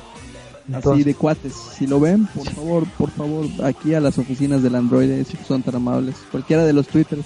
[0.68, 1.52] Así Entonces, de cuates.
[1.54, 5.62] Si lo ven, por favor, por favor, aquí a las oficinas del Android, si son
[5.62, 6.16] tan amables.
[6.30, 7.24] Cualquiera de los twitters.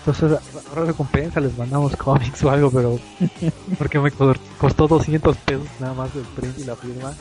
[0.00, 2.98] entonces ahora recompensa, les mandamos cómics o algo, pero
[3.78, 7.14] porque me co- costó 200 pesos nada más el print y la firma.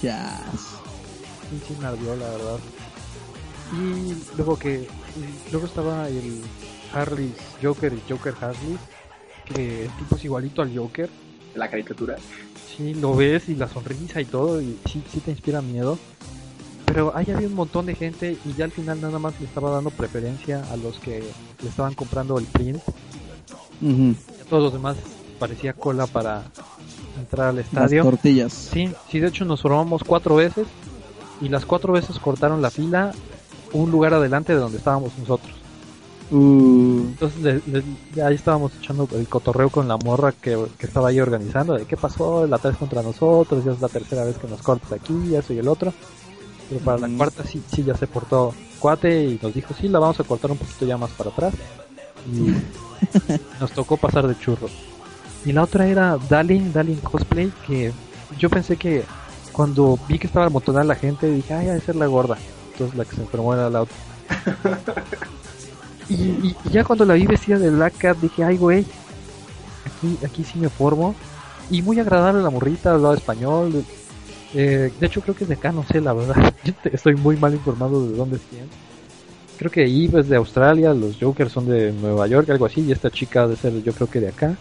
[0.00, 0.76] Chas.
[1.84, 2.58] Ardió, la verdad.
[3.72, 6.40] Y luego que y luego estaba el
[6.92, 8.76] Harley's Joker y Joker Harley,
[9.44, 11.08] que el tipo es igualito al Joker.
[11.54, 12.16] La caricatura.
[12.76, 15.98] Sí, lo ves y la sonrisa y todo, y sí, sí te inspira miedo.
[16.86, 19.70] Pero ahí había un montón de gente y ya al final nada más le estaba
[19.70, 21.22] dando preferencia a los que
[21.62, 22.80] le estaban comprando el print.
[22.86, 24.96] A todos los demás
[25.38, 26.44] parecía cola para
[27.18, 28.02] entrar al Las estadio.
[28.04, 28.52] tortillas.
[28.52, 30.66] Sí, sí, de hecho nos formamos cuatro veces
[31.40, 33.12] y las cuatro veces cortaron la fila
[33.72, 35.54] un lugar adelante de donde estábamos nosotros.
[36.30, 37.62] Uh, Entonces le-
[38.14, 41.84] le- ahí estábamos echando el cotorreo con la morra que, que estaba ahí organizando, de
[41.84, 45.34] qué pasó, la tres contra nosotros, ya es la tercera vez que nos cortas aquí,
[45.36, 45.92] eso y el otro.
[46.68, 47.16] Pero para la Ujú.
[47.16, 50.50] cuarta sí, sí ya se portó cuate y nos dijo, sí, la vamos a cortar
[50.50, 51.54] un poquito ya más para atrás.
[52.28, 52.52] Y
[53.60, 54.72] nos tocó pasar de churros.
[55.44, 57.92] Y la otra era Dalin, Dalin Cosplay, que
[58.36, 59.04] yo pensé que
[59.52, 62.36] cuando vi que estaba amontonada la gente, dije, ay, ha de ser la gorda.
[62.72, 63.96] Entonces la que se enfermó era la otra.
[66.08, 68.84] y, y- y ya cuando la vi vestida de Black Cat, dije, ay, güey,
[69.84, 71.14] aquí, aquí sí me formo.
[71.70, 73.84] Y muy agradable la morrita, hablaba español.
[74.54, 76.54] Eh, de hecho, creo que es de acá, no sé, la verdad.
[76.64, 78.66] Yo te- estoy muy mal informado de dónde es quién.
[79.58, 82.92] Creo que Eve es de Australia, los Jokers son de Nueva York, algo así, y
[82.92, 84.56] esta chica de ser, yo creo que de acá.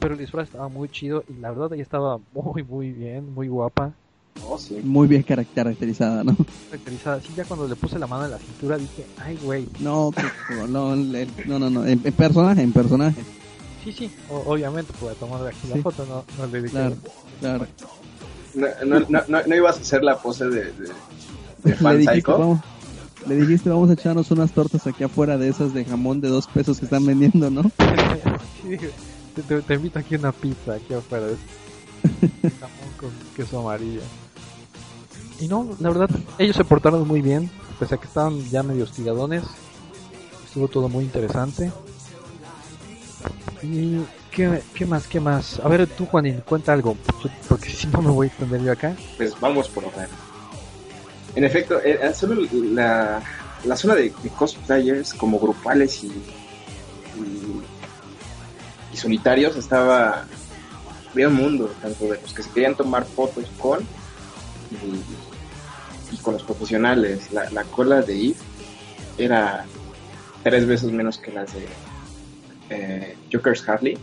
[0.00, 3.48] Pero el disfraz estaba muy chido y la verdad ella estaba muy, muy bien, muy
[3.48, 3.92] guapa,
[4.48, 4.80] Oh, sí.
[4.84, 6.36] Muy bien caracterizada, ¿no?
[6.70, 7.16] caracterizada.
[7.16, 9.66] Así ya cuando le puse la mano en la cintura dije, ay, güey.
[9.80, 10.12] No,
[10.68, 13.20] no, le- no, no, no, en, en personaje, en personaje.
[13.84, 15.82] Sí, sí, o- obviamente pude tomar aquí la Sí.
[15.82, 16.72] foto, no, no le dije.
[16.72, 16.96] Claro,
[17.40, 17.66] claro.
[18.54, 20.88] No, no, no, no, no ibas a hacer la pose de, de,
[21.64, 22.38] de Le dijiste, psycho.
[22.38, 22.60] vamos,
[23.28, 26.46] le dijiste, vamos a echarnos unas tortas aquí afuera de esas de jamón de dos
[26.46, 27.62] pesos que están vendiendo, ¿no?
[28.62, 28.76] Sí,
[29.34, 31.26] te, te- te invito aquí a una pizza, aquí afuera.
[31.28, 31.38] Es
[32.60, 34.00] jamón con queso amarillo.
[35.40, 38.84] Y no, la verdad, ellos se portaron muy bien, pese a que estaban ya medio
[38.84, 39.44] hostigadones.
[40.46, 41.70] Estuvo todo muy interesante.
[43.62, 45.06] ¿Y qué, más?
[45.06, 45.60] ¿Qué más?
[45.60, 46.96] A ver, tú, Juanín, cuenta algo,
[47.48, 48.96] porque si no me voy a extender yo acá.
[49.16, 50.08] Pues vamos por orden.
[51.34, 53.22] En efecto, era solo la,
[53.64, 57.62] la zona de, de cosplayers como grupales y, y,
[58.92, 60.24] y solitarios estaba
[61.12, 63.80] había un mundo tanto de los que se querían tomar fotos con
[64.70, 68.34] y, y con los profesionales la, la cola de Eve
[69.18, 69.64] era
[70.42, 71.66] tres veces menos que las de
[72.70, 73.96] eh, Joker's Harley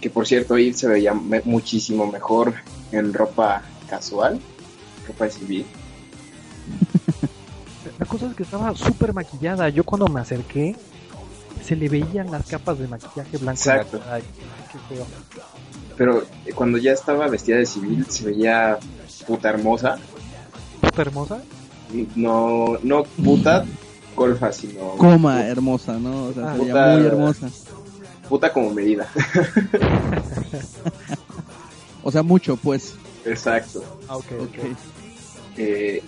[0.00, 2.54] que por cierto Eve se veía me- muchísimo mejor
[2.92, 4.40] en ropa casual
[5.06, 5.66] ropa de civil
[7.98, 9.68] La cosa es que estaba súper maquillada.
[9.68, 10.74] Yo cuando me acerqué,
[11.62, 13.58] se le veían las capas de maquillaje blanco.
[13.60, 13.98] Exacto.
[14.00, 14.14] cara.
[14.14, 14.22] Ay,
[14.72, 15.06] qué feo.
[15.96, 16.24] pero
[16.54, 18.78] cuando ya estaba vestida de civil se veía
[19.26, 19.96] puta hermosa
[20.80, 21.38] Puta hermosa.
[22.14, 23.64] no no puta
[24.16, 26.26] golfa sino Coma hermosa, ¿no?
[26.26, 27.48] O sea, Ah, puta- muy hermosa.
[28.28, 29.08] puta como medida
[32.02, 32.94] O sea, mucho, pues.
[33.24, 34.42] exacto Ah, ok, ok.
[34.42, 34.58] Ok.
[35.56, 36.02] eh,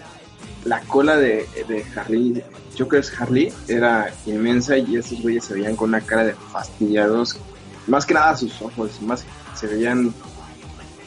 [0.64, 2.42] la cola de, de Harley,
[2.76, 7.38] Joker's Harley, era inmensa y esos güeyes se veían con una cara de fastidiados.
[7.87, 9.24] Más que nada sus ojos, más
[9.55, 10.12] se veían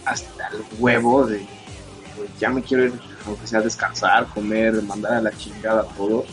[0.06, 1.46] hasta el huevo de
[2.40, 2.94] ya me quiero ir,
[3.26, 6.26] aunque sea descansar, comer, mandar a la chingada todo.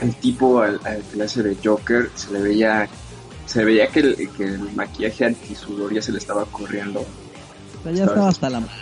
[0.00, 2.88] El tipo al, al hace de Joker se le veía,
[3.46, 7.00] se le veía que el, que el maquillaje antisudor ya se le estaba corriendo.
[7.00, 8.74] O sea, ya estaba hasta la madre.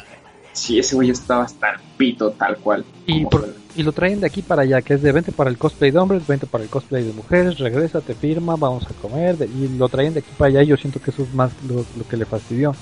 [0.53, 2.85] Sí, ese güey estaba hasta el pito tal cual.
[3.07, 5.59] Y, por- y lo traen de aquí para allá, que es de vente para el
[5.59, 9.37] cosplay de hombres, vente para el cosplay de mujeres, regresa, te firma, vamos a comer,
[9.37, 11.53] de- y lo traen de aquí para allá y yo siento que eso es más
[11.69, 12.75] lo, lo que le fastidió.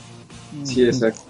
[0.63, 1.21] Sí, exacto.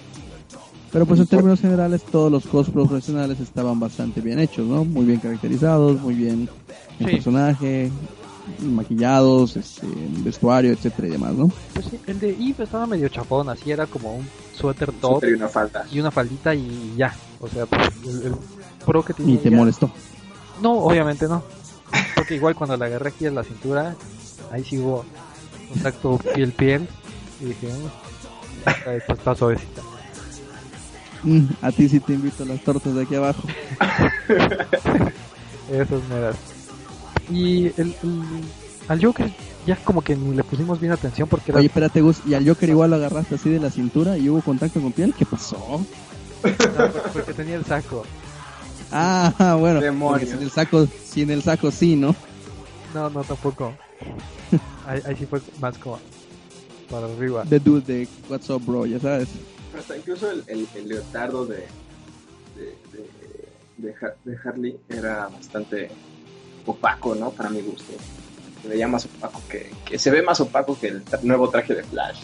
[0.95, 4.85] Pero pues en términos generales todos los cos profesionales estaban bastante bien hechos, ¿no?
[4.85, 6.49] Muy bien caracterizados, muy bien
[7.01, 7.15] en Sí.
[7.17, 7.91] personaje,
[8.61, 11.51] maquillados, este, en vestuario, etcétera y demás, ¿no?
[11.73, 15.31] Pues sí, el de Eve estaba medio chapón, así era como un suéter top Suéter
[15.31, 15.85] y una falda.
[15.91, 17.15] y una faldita y ya.
[17.41, 18.35] O sea, pues, el, el
[18.87, 19.35] pro que tenía.
[19.35, 19.91] Y te molestó.
[20.63, 21.43] No, obviamente no.
[22.15, 23.97] Porque igual cuando la agarré aquí en la cintura,
[24.53, 25.05] ahí sí hubo
[25.73, 26.87] contacto piel-piel.
[27.41, 29.83] Y dije, "Mm, esta, esta está suavecita.
[31.25, 33.43] Mm, a ti sí te invito a las tortas de aquí abajo.
[35.71, 36.37] Esas meras.
[37.31, 38.45] Y el, el-
[38.89, 39.31] al Joker
[39.67, 42.47] ya como que ni le pusimos bien atención porque era Oye, espérate, Gus, y al
[42.47, 45.85] Joker igual lo agarraste así de la cintura y hubo contacto con piel, ¿qué pasó?
[47.15, 48.05] porque tenía el saco.
[48.93, 49.81] Ah, bueno,
[50.27, 52.15] sin el saco, sin el saco sí, ¿no?
[52.93, 53.75] No, no, tampoco.
[54.87, 55.99] Ahí, ahí sí fue más como
[56.91, 57.45] para arriba.
[57.49, 59.29] The dude de What's up, bro, ya sabes.
[59.79, 61.67] Hasta incluso el, el, el leotardo de,
[62.57, 63.09] de, de,
[63.79, 65.91] de Ha- de Harley era bastante
[66.67, 67.31] opaco, ¿no?
[67.31, 67.93] Para mi gusto.
[68.63, 71.83] Se veía más opaco que, que se ve más opaco que el nuevo traje de
[71.83, 72.21] Flash.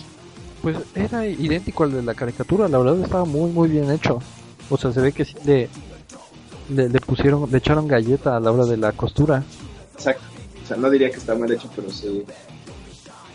[0.62, 4.20] Pues era idéntico al de la caricatura, la verdad estaba muy muy bien hecho.
[4.68, 5.68] O sea, se ve que sí le,
[6.68, 9.42] le, le pusieron, le echaron galleta a la hora de la costura.
[9.94, 10.22] Exacto.
[10.62, 12.24] O sea, no diría que está mal hecho, pero sí,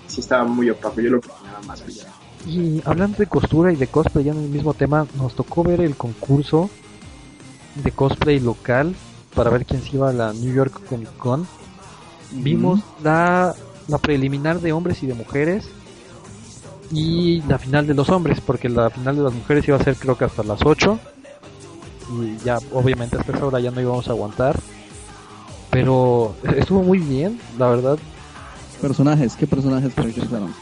[0.08, 1.02] sí estaba muy opaco.
[1.02, 2.12] Yo lo proponía más brillante.
[2.46, 5.82] Y hablando de costura y de cosplay, ya en el mismo tema, nos tocó ver
[5.82, 6.70] el concurso
[7.84, 8.96] de cosplay local
[9.34, 11.48] para ver quién se iba a la New York Comic Con.
[12.32, 13.56] Vimos la,
[13.88, 15.66] la preliminar de hombres y de mujeres
[16.92, 19.96] y la final de los hombres, porque la final de las mujeres iba a ser
[19.96, 21.00] creo que hasta las 8
[22.22, 24.60] y ya obviamente hasta esa hora ya no íbamos a aguantar.
[25.72, 27.98] Pero estuvo muy bien, la verdad.
[28.82, 30.54] Personajes, ¿qué personajes caracterizaron?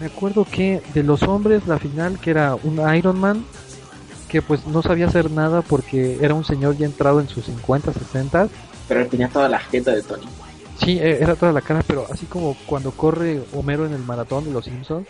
[0.00, 3.44] Me acuerdo que de los hombres la final que era un Iron Man
[4.28, 7.92] que pues no sabía hacer nada porque era un señor ya entrado en sus 50,
[7.92, 8.48] 60.
[8.86, 10.26] Pero tenía toda la jeta de Tony.
[10.78, 14.44] Sí, e- era toda la cara, pero así como cuando corre Homero en el maratón
[14.44, 15.06] de los Simpsons,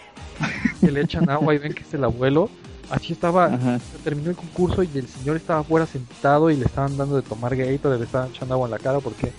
[0.80, 2.48] que le echan agua y ven que es el abuelo,
[2.90, 3.80] así estaba, Ajá.
[4.04, 7.54] terminó el concurso y el señor estaba afuera sentado y le estaban dando de tomar
[7.56, 9.32] Gatorade, le estaban echando agua en la cara porque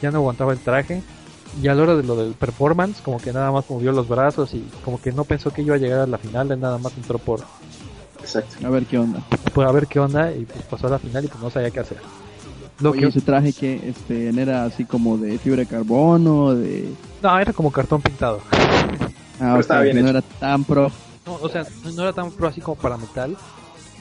[0.00, 1.02] ya no aguantaba el traje.
[1.62, 4.54] Y a la hora de lo del performance, como que nada más movió los brazos
[4.54, 6.92] y como que no pensó que iba a llegar a la final, él nada más
[6.96, 7.40] entró por,
[8.24, 8.66] Exacto.
[8.66, 9.20] A ver qué onda.
[9.52, 11.70] por a ver qué onda y pues pasó a la final y pues no sabía
[11.70, 11.98] qué hacer.
[12.80, 16.88] Lo Oye, que, ese traje que este era así como de fibra de carbono, de
[17.22, 18.40] no, era como cartón pintado.
[19.40, 20.10] ah, estaba bien no hecho.
[20.18, 20.90] era tan pro.
[21.26, 23.36] No, o sea, no era tan pro así como para metal,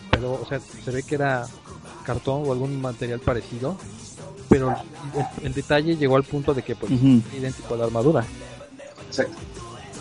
[0.10, 1.46] pero, o sea, se ve que era
[2.04, 3.78] cartón o algún material parecido,
[4.50, 4.76] pero
[5.42, 7.00] el, el detalle llegó al punto de que pues es
[7.34, 8.24] idéntico a la armadura.
[9.08, 9.34] Exacto.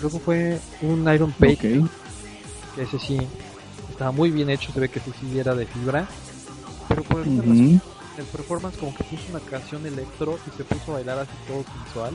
[0.01, 1.39] Luego fue un Iron Ok.
[1.39, 1.83] que
[2.79, 3.19] ese sí
[3.91, 6.07] estaba muy bien hecho, se ve que ese sí era de fibra,
[6.89, 7.81] pero por alguna razón Ujú.
[8.19, 11.65] el performance como que puso una canción electro y se puso a bailar así todo
[11.85, 12.15] sensual.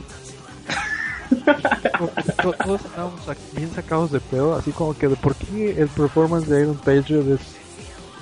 [2.64, 3.20] Todos estábamos
[3.56, 7.28] bien sacados de pedo, así como que de por qué el performance de Iron Patriot
[7.28, 7.42] es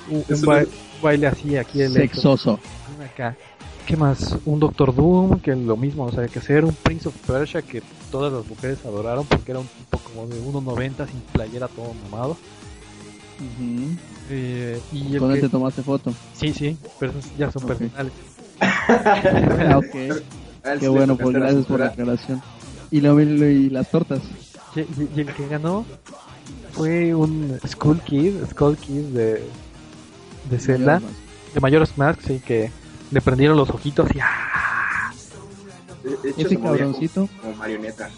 [0.10, 0.64] un, un ba-
[1.02, 2.60] baile así aquí el Sexoso.
[3.04, 3.36] acá.
[3.86, 4.36] ¿Qué más?
[4.46, 6.66] Un Doctor Doom, que lo mismo, no sabía qué hacer.
[6.66, 10.42] Un Prince of Persia, que todas las mujeres adoraron porque era un tipo como de
[10.42, 12.36] 1.90 sin playera, todo mamado.
[14.30, 16.14] Eh, y el ¿Con que- tomaste foto?
[16.34, 18.14] Sí, sí, pero ya son personales.
[18.88, 20.22] Ah, ok.
[20.64, 22.42] Ah, Qué bueno, pues gracias por la aclaración.
[22.92, 24.22] Y, lo, y las tortas.
[24.76, 25.86] Y, y- y el que ganó
[26.74, 29.44] fue un Skull Kid, Skull Kid de,
[30.50, 31.02] de Zelda,
[31.54, 32.72] de Majora's Mask, sí, que
[33.16, 35.12] le prendieron los ojitos y ¡ah!
[36.04, 38.10] De hecho, Ese cabroncito, Como, como marioneta.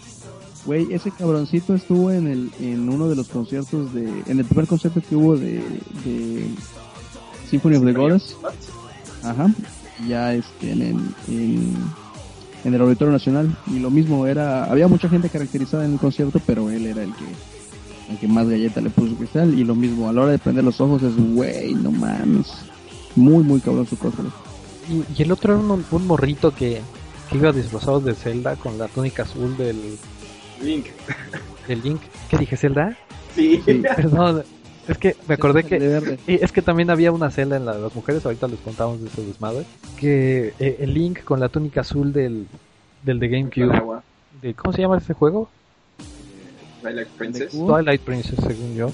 [0.66, 4.66] güey, ese cabroncito estuvo en el en uno de los conciertos de en el primer
[4.66, 5.62] concierto que hubo de,
[6.04, 6.46] de
[7.48, 8.36] Symphony of the Goddess,
[9.22, 9.54] ajá,
[10.08, 10.96] ya este en el
[11.28, 11.76] en,
[12.64, 16.40] en el Auditorio Nacional y lo mismo era había mucha gente caracterizada en el concierto,
[16.44, 20.08] pero él era el que el que más galleta le puso cristal y lo mismo
[20.08, 22.48] a la hora de prender los ojos es güey, no mames.
[23.16, 24.30] Muy muy cabrón su cosplay.
[24.88, 26.80] Y, y el otro era un, un morrito que,
[27.30, 29.98] que iba disfrazado de Zelda con la túnica azul del,
[30.62, 30.86] Link.
[31.66, 32.00] del Link.
[32.30, 32.96] ¿Qué dije, Zelda?
[33.34, 33.62] Sí.
[33.64, 33.82] Sí.
[33.96, 34.44] Perdón,
[34.88, 37.82] es que me acordé que y es que también había una Zelda en la de
[37.82, 39.66] las mujeres, ahorita les contamos de ese desmadre,
[39.98, 42.46] que eh, el Link con la túnica azul del,
[43.04, 44.00] del de GameCube,
[44.40, 45.48] de, ¿cómo se llama ese juego?
[46.80, 47.50] Twilight Princess.
[47.50, 48.90] Twilight Princess, según yo.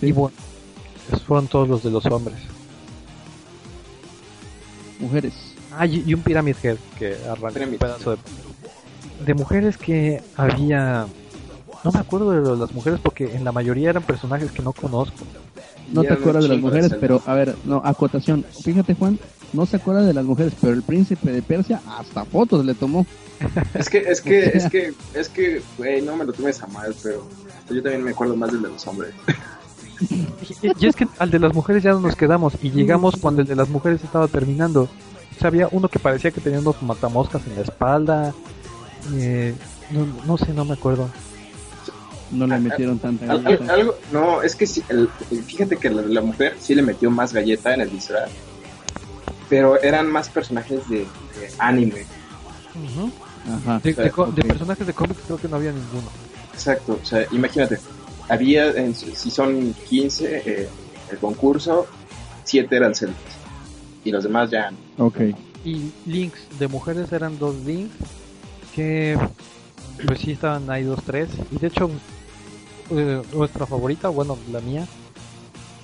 [0.00, 0.08] Sí.
[0.08, 0.36] Y bueno,
[1.08, 2.36] esos fueron todos los de los hombres.
[5.04, 5.32] Mujeres.
[5.76, 8.18] Ah, y, y un Pyramid Head que arrancó un pedazo de...
[9.26, 11.06] De mujeres que había...
[11.84, 14.62] No me acuerdo de lo de las mujeres porque en la mayoría eran personajes que
[14.62, 15.24] no conozco.
[15.92, 18.44] No te acuerdas de las mujeres, pero a ver, no, acotación.
[18.62, 19.18] Fíjate, Juan,
[19.52, 23.06] no se acuerda de las mujeres, pero el príncipe de Persia hasta fotos le tomó.
[23.74, 26.94] Es que, es que, es que, es que, güey, no me lo tomes a mal,
[27.02, 27.28] pero
[27.68, 29.12] yo también me acuerdo más del de los hombres.
[30.00, 30.26] Y,
[30.84, 33.48] y es que al de las mujeres ya no nos quedamos y llegamos cuando el
[33.48, 34.82] de las mujeres estaba terminando.
[34.82, 38.34] O sea, había uno que parecía que tenía unos matamoscas en la espalda.
[39.14, 39.54] eh,
[39.90, 41.08] no, no sé, no me acuerdo.
[42.30, 43.74] No le metieron tanta Al- al- galleta.
[43.74, 47.10] algo, no, es que sí, el- el- fíjate que la, la mujer sí le metió
[47.10, 48.30] más galleta en el disfraz,
[49.48, 51.06] pero eran más personajes de, de
[51.58, 52.06] anime.
[53.46, 53.78] Ajá.
[53.80, 56.08] De, de personajes de cómics creo que no había ninguno.
[56.52, 57.78] Exacto, o sea, imagínate,
[58.28, 60.68] había, en- si son 15, eh,
[61.10, 61.86] el concurso,
[62.44, 63.18] 7 eran celtas,
[64.04, 64.70] y los demás ya.
[64.98, 65.18] Ok.
[65.64, 67.94] Y links de mujeres eran dos links
[68.74, 69.16] que
[70.06, 71.28] pues sí estaban ahí dos, tres.
[71.52, 71.90] Y de hecho,
[72.90, 74.86] eh, nuestra favorita, bueno, la mía,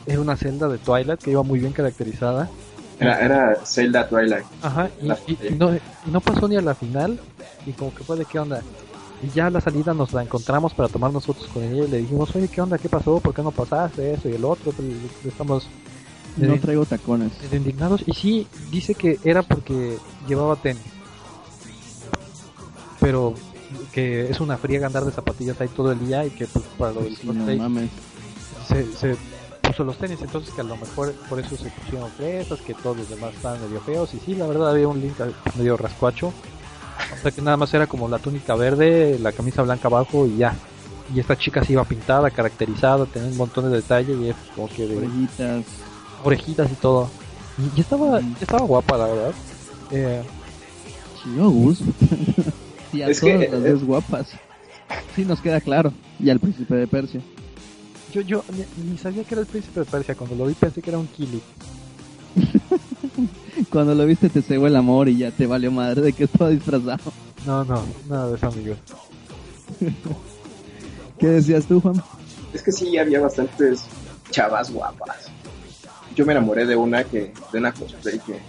[0.07, 2.49] era una celda de Twilight que iba muy bien caracterizada.
[2.99, 4.45] Era, era Zelda Twilight.
[4.61, 4.91] Ajá,
[5.27, 5.81] y- y no, y
[6.11, 7.19] no pasó ni a la final.
[7.65, 8.63] Y como que fue de qué onda.
[9.23, 11.99] Y ya a la salida nos la encontramos para tomar nosotros con ella y le
[11.99, 12.79] dijimos, oye, ¿qué onda?
[12.79, 13.21] ¿Qué pasó?
[13.21, 14.73] ¿Por qué no pasaste eso y el otro?
[14.73, 14.89] Pues,
[15.27, 15.67] Estamos
[16.39, 17.33] No traigo tacones.
[17.53, 18.03] indignados.
[18.07, 20.83] Y sí, dice que era porque llevaba tenis.
[22.99, 23.35] Pero
[23.93, 26.93] que es una friega andar de zapatillas ahí todo el día y que pues, para
[26.93, 27.91] lo del Sí, no mames.
[28.69, 29.17] se, se
[29.63, 32.97] puso los tenis, entonces que a lo mejor por eso se pusieron fresas, que todos
[32.97, 35.15] los demás estaban medio feos, y sí, la verdad había un link
[35.57, 36.33] medio rascuacho,
[37.19, 40.39] o sea que nada más era como la túnica verde, la camisa blanca abajo y
[40.39, 40.55] ya.
[41.15, 44.69] Y esta chica sí iba pintada, caracterizada, tenía un montón de detalle y es como
[44.69, 45.65] que de Orejitas.
[46.25, 47.11] orejitas y todo.
[47.59, 48.37] Y, y estaba, Mm.
[48.41, 49.33] estaba guapa, la verdad.
[49.91, 50.23] Eh,
[51.23, 51.81] Chido, Gus.
[52.93, 54.29] y a Es que, todas las eh, dos guapas.
[55.17, 55.93] Sí, nos queda claro.
[56.19, 57.21] Y al príncipe de Persia.
[58.13, 60.81] yo yo ni, ni sabía que era el príncipe de Persia, cuando lo vi pensé
[60.81, 61.41] que era un Kili.
[63.71, 66.51] Cuando lo viste te cegó el amor y ya te valió madre de que estaba
[66.51, 67.13] disfrazado.
[67.47, 68.75] No, no, nada de eso, amigo.
[71.19, 72.03] ¿Qué decías tú, Juan?
[72.53, 73.85] Es que sí, había bastantes
[74.31, 75.31] chavas guapas.
[76.17, 78.41] Yo me enamoré de una que, de una cosplay que,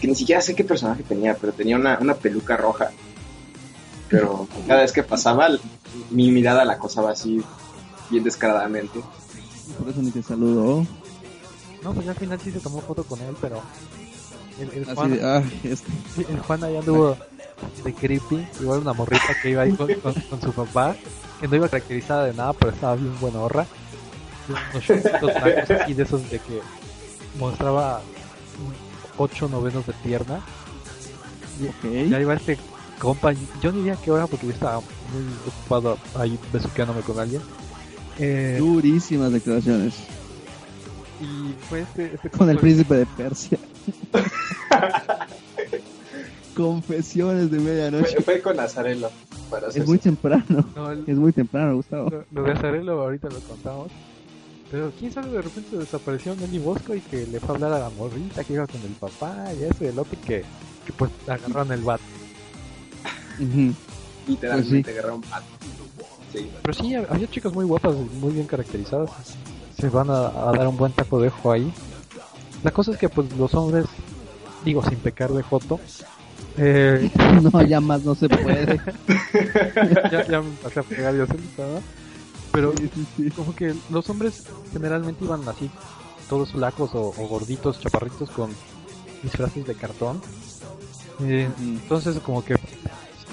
[0.00, 2.90] que ni siquiera sé qué personaje tenía, pero tenía una, una peluca roja.
[4.08, 5.48] Pero cada vez que pasaba,
[6.10, 7.42] mi mirada la acosaba así,
[8.10, 9.00] bien descaradamente.
[9.78, 10.86] Por eso ni te saludó.
[11.82, 13.60] No, pues ya al final sí se tomó foto con él, pero
[14.60, 15.90] el, el Así Juan, de, ah, este.
[16.14, 17.16] sí, el Juan ahí anduvo
[17.84, 20.94] de creepy, igual una morrita que iba ahí con, con- con su papá,
[21.40, 23.66] que no iba caracterizada de nada, pero estaba bien buena horra.
[24.48, 25.36] Y Unos
[25.80, 26.60] así de esos de que
[27.38, 28.00] mostraba
[29.18, 30.40] ocho novenos de pierna.
[31.84, 32.58] Y ahí va este
[32.98, 37.18] compa, yo ni vi a qué hora porque yo estaba muy ocupado ahí besuqueándome con
[37.18, 37.42] alguien.
[38.18, 39.94] Eh, Durísimas declaraciones.
[41.22, 43.58] Y fue este, este Con el príncipe de Persia.
[46.56, 48.14] Confesiones de medianoche.
[48.16, 49.10] Fue, fue con Azarelo.
[49.50, 50.64] Para Es muy temprano.
[50.76, 52.10] no, el- Es muy temprano, Gustavo.
[52.10, 53.90] Lo, lo de Azarelo ahorita lo contamos.
[54.70, 57.78] Pero quién sabe, de repente desapareció Nelly Bosco y que le fue a hablar a
[57.78, 60.44] la morrita que iba con el papá y eso y el otro que,
[60.86, 62.00] que pues agarraron el bat.
[64.26, 65.42] Literalmente Pues agarraron pat.
[66.32, 66.50] Sí.
[66.62, 69.10] Pero sí, había chicas muy guapas, muy bien caracterizadas.
[69.82, 71.72] Se van a, a dar un buen taco de ojo ahí.
[72.62, 73.86] La cosa es que pues los hombres,
[74.64, 75.80] digo sin pecar de foto,
[76.56, 77.10] eh,
[77.52, 78.78] No, ya más no se puede.
[80.12, 81.80] ya, ya me pasé a pegar yo solita, ¿no?
[82.52, 83.30] Pero Sí, sí, sí.
[83.30, 85.68] como que los hombres generalmente iban así,
[86.28, 88.50] todos flacos o, o gorditos, chaparritos con
[89.24, 90.20] disfraces de cartón.
[91.24, 92.54] Eh, entonces como que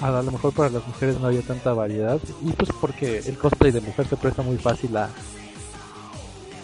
[0.02, 3.72] a lo mejor para las mujeres no había tanta variedad y pues porque el cosplay
[3.72, 5.10] de mujer se presta muy fácil a,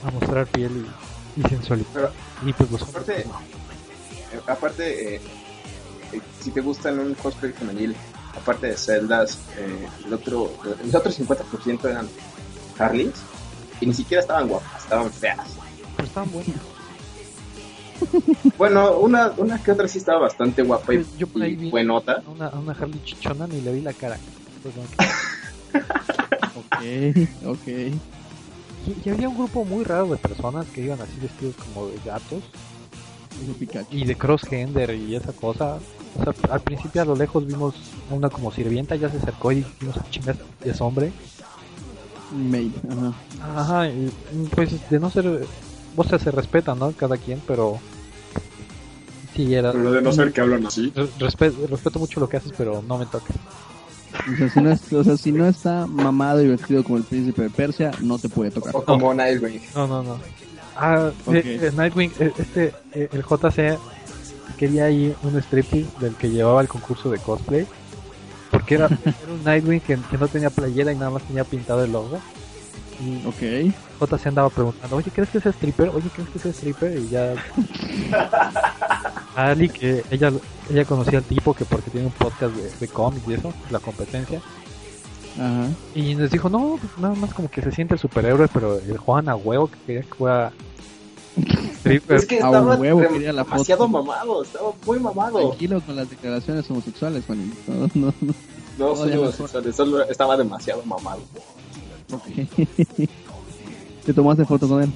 [0.07, 0.85] a mostrar piel
[1.35, 1.87] y, y sensualidad.
[1.93, 2.11] Pero
[2.45, 4.37] y pues los hombres, aparte, pues, no.
[4.39, 5.21] eh, aparte eh,
[6.13, 7.95] eh, si te gustan un cosplay femenil,
[8.35, 10.51] aparte de celdas, eh, el otro,
[10.83, 12.07] el otro 50% eran
[12.77, 13.13] Harleys
[13.81, 15.39] y ni siquiera estaban guapas, estaban feas.
[15.95, 16.55] pero estaban buenos.
[18.57, 21.69] Bueno, una, una que otra sí estaba bastante guapa y, Yo por ahí y vi-
[21.71, 22.21] buenota.
[22.25, 24.17] A una, una Harley chichona ni le vi la cara.
[24.61, 24.83] Pues, no.
[26.55, 26.81] Ok,
[27.45, 27.95] ok.
[28.87, 31.97] Y, y había un grupo muy raro de personas que iban así vestidos como de
[32.05, 32.43] gatos
[33.59, 33.87] Pikachu.
[33.95, 35.77] y de crossgender y esa cosa.
[36.17, 37.75] O sea, al principio a lo lejos vimos
[38.09, 41.11] una como sirvienta, ya se acercó y dijimos, "Ah, chingas, es hombre.
[42.31, 43.61] Maid, ajá.
[43.61, 44.11] Ajá, y,
[44.55, 45.27] pues de no ser,
[45.95, 46.91] o sea, se respeta, ¿no?
[46.93, 47.77] Cada quien, pero
[49.35, 49.71] sí era.
[49.73, 50.91] Pero de no ser que hablan así.
[50.95, 53.35] Re- respe- respeto mucho lo que haces, pero no me toques.
[54.31, 57.03] O sea, si no, es- o sea, si no está mamado y vestido como el
[57.03, 58.75] príncipe de Persia, no te puede tocar.
[58.75, 59.61] O como Nightwing.
[59.75, 60.19] No, no, no.
[60.75, 61.33] Ah, Ok.
[61.35, 63.77] eh, eh, Nightwing, eh, este, eh, el JC
[64.57, 67.67] quería ahí un striptease del que llevaba el concurso de cosplay.
[68.51, 68.87] Porque era,
[69.23, 72.19] era un Nightwing que, que no tenía playera y nada más tenía pintado el logo.
[72.99, 73.73] Y Ok.
[73.99, 75.89] JC andaba preguntando, oye, ¿crees que es stripper?
[75.89, 76.97] Oye, ¿crees que es stripper?
[76.97, 77.33] Y ya...
[79.35, 80.31] Ali, que ella,
[80.69, 83.79] ella conocía al tipo que porque tiene un podcast de, de cómics y eso, la
[83.79, 84.41] competencia.
[85.37, 85.67] Ajá.
[85.93, 88.97] Y nos dijo, no, pues nada más como que se siente el superhéroe, pero el
[88.97, 90.53] Juan a huevo que quería que fuera
[91.79, 92.15] stripper.
[92.17, 93.55] Es que A estaba huevo quería la foto.
[93.55, 95.39] demasiado mamado, estaba muy mamado.
[95.49, 97.51] Tranquilo con las declaraciones homosexuales, Juan.
[97.67, 98.33] No, no, no.
[98.77, 101.21] No soy homosexual, solo estaba demasiado mamado.
[104.05, 104.91] ¿Te tomaste foto con él?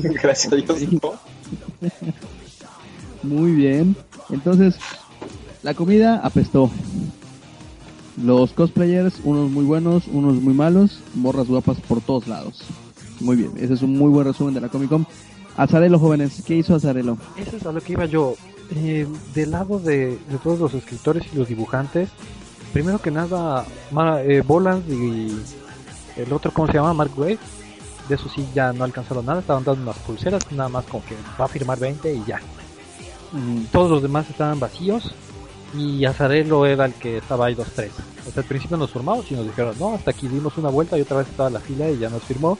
[0.22, 1.12] Gracias a Dios, no.
[3.22, 3.96] Muy bien.
[4.30, 4.76] Entonces,
[5.62, 6.70] la comida apestó.
[8.22, 12.62] Los cosplayers, unos muy buenos, unos muy malos, morras guapas por todos lados.
[13.20, 15.06] Muy bien, ese es un muy buen resumen de la Comic Con.
[15.56, 17.16] Azarelo, jóvenes, ¿qué hizo Azarelo?
[17.36, 18.34] Eso es a lo que iba yo.
[18.76, 22.10] Eh, del lado de, de todos los escritores y los dibujantes,
[22.72, 23.64] primero que nada,
[24.24, 25.42] eh, Boland y
[26.16, 26.94] el otro, ¿cómo se llama?
[26.94, 27.38] Mark Wade.
[28.08, 31.14] De eso sí, ya no alcanzaron nada, estaban dando unas pulseras, nada más como que
[31.40, 32.40] va a firmar 20 y ya.
[33.70, 35.14] Todos los demás estaban vacíos
[35.72, 37.90] y Azarelo era el que estaba ahí 2-3.
[38.26, 40.98] O sea, al principio nos formamos y nos dijeron, no, hasta aquí dimos una vuelta
[40.98, 42.58] y otra vez estaba la fila y ya nos firmó.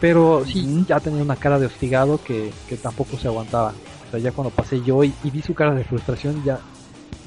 [0.00, 0.86] Pero sí, Ujú.
[0.86, 3.72] ya tenía una cara de hostigado que, que tampoco se aguantaba.
[4.08, 6.58] O sea, ya cuando pasé yo y, y vi su cara de frustración, ya,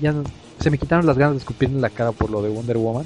[0.02, 0.14] ya
[0.60, 3.06] se me quitaron las ganas de escupirle en la cara por lo de Wonder Woman.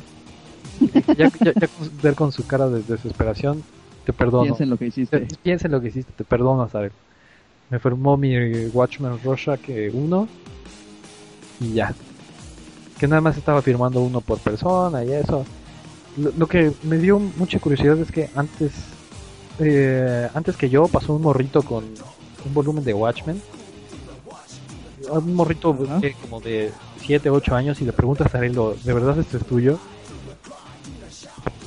[1.17, 3.63] ya, ya, ya con- ver con su cara de desesperación,
[4.05, 4.43] te perdono.
[4.43, 5.19] Piensa en lo que hiciste.
[5.19, 6.91] Te- Piensa en lo que hiciste, te perdono, ¿sabes?
[7.69, 8.35] Me firmó mi
[8.67, 10.27] Watchman Rorschach que uno
[11.59, 11.93] y ya.
[12.99, 15.45] Que nada más estaba firmando uno por persona y eso.
[16.17, 18.71] Lo, lo que me dio mucha curiosidad es que antes
[19.59, 21.83] eh, antes que yo pasó un morrito con
[22.45, 23.41] un volumen de Watchmen.
[25.11, 25.99] Un morrito Ajá.
[26.01, 26.71] eh, como de
[27.05, 29.77] 7, 8 años y le preguntas a Arelo, ¿de verdad esto es tuyo?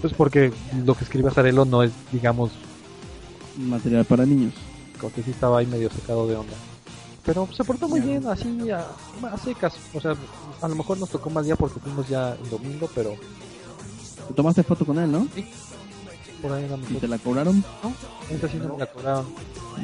[0.01, 0.53] Pues porque
[0.85, 2.51] lo que escribe Azarelo no es, digamos,
[3.57, 4.53] Material para niños.
[5.01, 6.55] como que sí estaba ahí medio sacado de onda.
[7.25, 8.85] Pero se portó muy bien, así a,
[9.33, 9.75] a secas.
[9.95, 10.15] O sea,
[10.61, 13.15] a lo mejor nos tocó más día porque fuimos ya el domingo, pero
[14.29, 15.27] Te tomaste foto con él, ¿no?
[16.43, 16.91] por ahí andamos.
[16.91, 17.65] Y te la cobraron.
[17.83, 17.95] ¿No?
[18.29, 19.25] Esa sí no me la cobraron.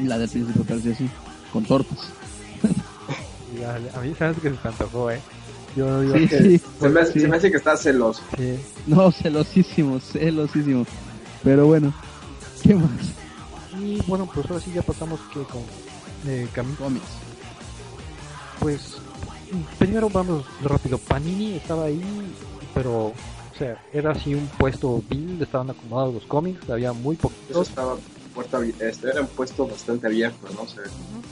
[0.04, 1.08] La del príncipe de Persia, sí.
[1.52, 1.98] Con tortas.
[3.59, 5.20] Y a, a mí sabes que se me antojó, eh.
[5.76, 6.61] Yo digo Sí, que sí.
[6.80, 7.20] Se me, hace- sí.
[7.20, 8.22] se me hace que está celoso.
[8.36, 8.59] sí.
[8.86, 10.84] No, celosísimo, celosísimo.
[11.44, 11.92] Pero bueno,
[12.62, 12.90] ¿qué más?
[13.80, 15.62] Y bueno, pues ahora sí ya pasamos que con
[16.26, 16.48] eh.
[16.78, 17.07] Cómics.
[18.59, 18.96] Pues
[19.78, 20.98] primero vamos rápido.
[20.98, 22.03] Panini estaba ahí,
[22.74, 23.14] pero o
[23.59, 27.68] sea, era así un puesto vil, estaban acomodados los cómics, había muy Eso poquitos.
[27.68, 27.96] estaba
[28.34, 30.80] puerta este era un puesto bastante abierto, no sé.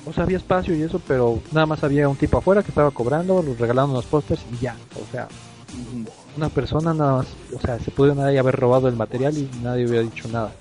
[0.07, 2.91] O sea, había espacio y eso, pero nada más había un tipo afuera que estaba
[2.91, 4.77] cobrando, los regalaban unos pósters y ya.
[4.95, 5.29] O sea,
[6.37, 9.87] una persona nada más, o sea, se pudieron ahí haber robado el material y nadie
[9.87, 10.53] hubiera dicho nada.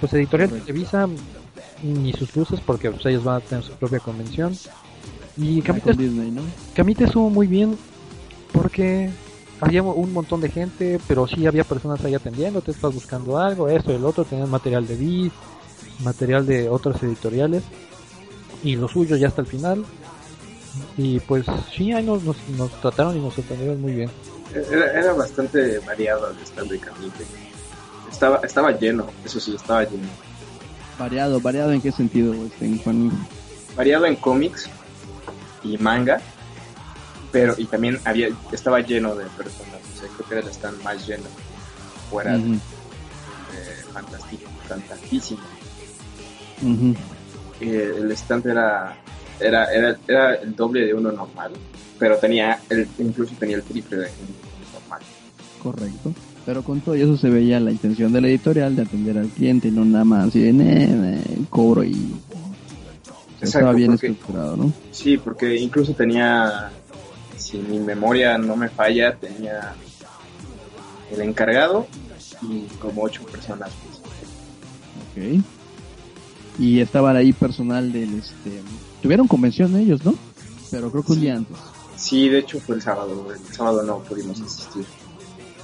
[0.00, 1.08] pues Editorial Televisa
[1.82, 4.56] ni sus luces porque pues, ellos van a tener su propia convención.
[5.36, 6.42] Y Camite, Disney, ¿no?
[6.74, 7.76] Camite estuvo muy bien
[8.52, 9.10] porque
[9.60, 13.68] había un montón de gente, pero sí había personas ahí atendiendo, te estás buscando algo,
[13.68, 15.32] esto y el otro, tenían material de Vid,
[16.00, 17.62] material de otras editoriales
[18.62, 19.84] y lo suyo ya hasta el final.
[20.96, 24.10] Y pues sí, ahí nos, nos, nos trataron y nos atendieron muy bien.
[24.54, 27.24] Era, era bastante variado el stand de Camite.
[28.10, 30.08] Estaba, estaba lleno, eso sí, estaba lleno.
[30.98, 33.10] Variado, variado en qué sentido, este, Juan.
[33.76, 34.68] Variado en cómics
[35.62, 36.20] y manga,
[37.32, 39.80] pero y también había estaba lleno de personas.
[39.94, 41.24] O sea, creo que era el stand más lleno
[42.10, 42.58] fuera de, de
[43.92, 45.40] fantástico, fantastísimo.
[47.60, 48.96] Eh, el stand era,
[49.40, 51.52] era, era, era el doble de uno normal,
[51.98, 55.00] pero tenía el, incluso tenía el triple de un normal.
[55.62, 56.12] Correcto.
[56.44, 59.68] Pero con todo eso se veía la intención de la editorial de atender al cliente
[59.68, 61.20] y no nada más así de "Ne, ne,
[61.50, 62.14] cobro y
[63.40, 64.72] estaba bien porque- estructurado, ¿no?
[64.92, 66.70] Sí, porque incluso tenía,
[67.36, 69.74] si mi memoria no me falla, tenía
[71.10, 71.86] el encargado
[72.42, 73.70] y como ocho personas.
[75.14, 75.38] pues.
[75.38, 75.44] Ok.
[76.58, 78.62] Y estaban ahí personal del este
[79.02, 80.14] tuvieron convención ellos, ¿no?
[80.70, 81.56] Pero creo que un día antes.
[81.96, 83.26] Sí, de hecho fue el sábado.
[83.32, 84.84] El sábado no pudimos asistir.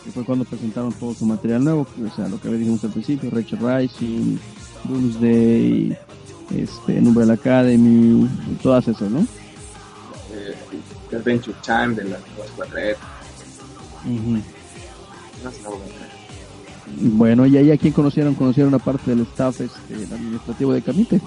[0.06, 3.30] Y fue cuando presentaron todo su material nuevo, o sea, lo que dijimos al principio,
[3.30, 4.36] Rachel Rising,
[4.84, 5.96] Doomsday,
[6.50, 8.28] este, Umbrella Academy,
[8.62, 9.24] todas esas, ¿no?
[11.16, 12.98] Adventure Time de las nuevas cuadretas.
[17.00, 20.82] Bueno, y ahí a quién conocieron, conocieron a parte del staff este, el administrativo de
[20.82, 21.20] Camite.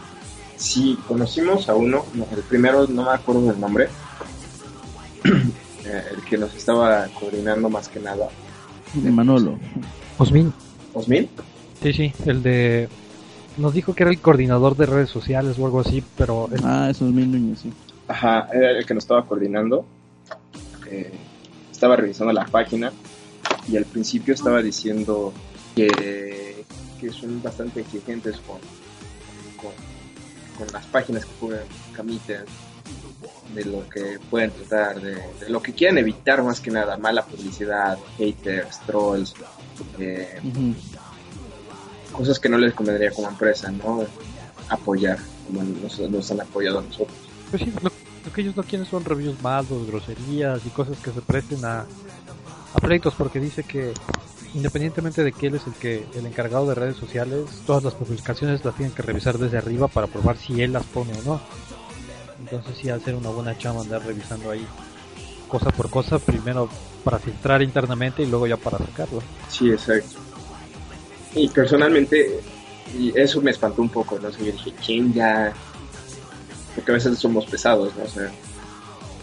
[0.58, 3.90] Sí, conocimos a uno, no, el primero no me acuerdo del nombre,
[5.88, 8.28] Eh, el que nos estaba coordinando más que nada.
[8.96, 9.60] de Manolo.
[10.18, 10.52] Osmin,
[10.96, 11.30] ¿Osmin?
[11.84, 12.90] sí, sí, el de...
[13.58, 16.88] Nos dijo que era el coordinador de redes sociales o algo así, pero el- Ah,
[16.90, 17.72] esos mil Núñez, sí.
[18.08, 19.86] Ajá, era el que nos estaba coordinando.
[20.90, 21.12] Eh,
[21.72, 22.92] estaba revisando la página
[23.68, 25.34] y al principio estaba diciendo
[25.76, 26.64] que,
[27.00, 28.60] que son bastante exigentes con,
[29.58, 29.74] con,
[30.58, 32.40] con las páginas que pueden Camite,
[33.54, 37.26] de lo que pueden tratar, de, de lo que quieren evitar más que nada, mala
[37.26, 39.34] publicidad, haters, trolls,
[40.00, 40.40] eh,
[42.12, 44.06] cosas que no les convendría como empresa, ¿no?
[44.70, 47.25] Apoyar, como nos, nos han apoyado a nosotros.
[47.50, 47.92] Pues sí, lo,
[48.26, 51.86] lo que ellos no quieren son reviews malos, groserías y cosas que se presten a,
[52.74, 53.94] a pleitos, porque dice que
[54.54, 58.64] independientemente de que él es el que el encargado de redes sociales, todas las publicaciones
[58.64, 61.42] las tienen que revisar desde arriba para probar si él las pone o no.
[62.40, 64.66] Entonces sí hacer una buena chama andar revisando ahí
[65.48, 66.70] cosa por cosa, primero
[67.04, 69.22] para filtrar internamente y luego ya para sacarlo.
[69.50, 70.18] Sí, exacto.
[71.36, 72.40] Y personalmente,
[72.98, 74.32] y eso me espantó un poco, ¿no?
[74.32, 75.54] Sea, yo dije, ¿quién ya?
[76.76, 78.04] Porque a veces somos pesados, ¿no?
[78.04, 78.30] O sea,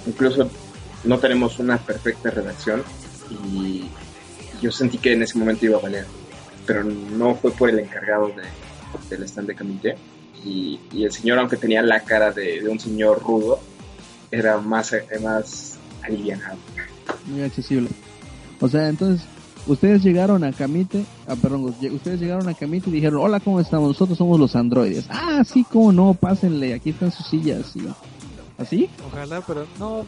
[0.07, 0.51] incluso
[1.05, 2.83] no tenemos una perfecta redacción
[3.31, 3.85] y
[4.61, 6.07] yo sentí que en ese momento iba a valer,
[6.67, 8.45] pero no fue por el encargado de,
[9.11, 9.97] del stand de Camite.
[10.45, 13.61] Y, y el señor, aunque tenía la cara de, de un señor rudo,
[14.31, 16.59] era más, más alivianado.
[17.27, 17.89] Muy accesible.
[18.61, 19.27] O sea, entonces,
[19.67, 23.89] ustedes llegaron a Camite, ah, perdón, ustedes llegaron a Camite y dijeron, hola, ¿cómo estamos?
[23.89, 25.07] Nosotros somos los androides.
[25.11, 27.75] Ah, sí, cómo no, pásenle, aquí están sus sillas.
[27.77, 27.87] Y...
[28.59, 28.89] ¿Así?
[29.11, 30.05] Ojalá, pero no,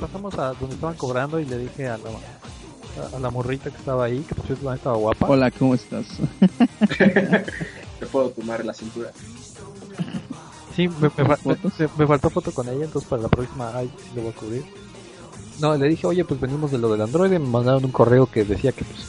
[0.00, 4.04] pasamos a donde estaban cobrando y le dije a la, a, la morrita que estaba
[4.04, 5.26] ahí, que por cierto estaba guapa.
[5.28, 6.04] Hola, ¿cómo estás?
[6.98, 9.10] Te puedo tomar la cintura.
[10.74, 14.08] Sí, me, me, me- me faltó foto con ella, entonces para la próxima ay, sí
[14.16, 14.64] lo voy a cubrir.
[15.60, 18.44] No, le dije, oye, pues venimos de lo del Android, me mandaron un correo que
[18.44, 19.06] decía que pues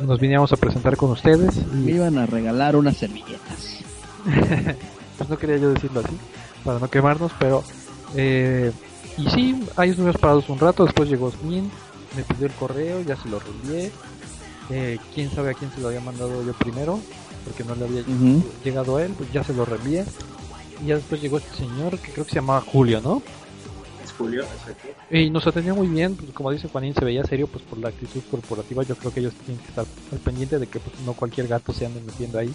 [0.00, 3.78] nos, viniéramos a presentar con ustedes Me y iban a regalar unas servilletas.
[5.18, 6.16] pues no quería yo decirlo así,
[6.64, 7.62] para no quemarnos, pero
[8.16, 8.72] eh,
[9.16, 11.70] y sí, ahí estuvimos parados un rato, después llegó Osmin,
[12.16, 13.92] me pidió el correo, ya se lo reenvié,
[14.70, 17.00] eh, quién sabe a quién se lo había mandado yo primero,
[17.44, 18.02] porque no le había
[18.64, 20.04] llegado a él, pues ya se lo reenvié,
[20.82, 23.22] y ya después llegó este señor que creo que se llamaba Julio, ¿no?
[24.20, 24.88] Julio, exacto.
[25.10, 27.88] Y nos atendió muy bien, pues, como dice Juanín, se veía serio pues por la
[27.88, 28.82] actitud corporativa.
[28.82, 31.72] Yo creo que ellos tienen que estar al pendiente de que pues, no cualquier gato
[31.72, 32.52] se ande metiendo ahí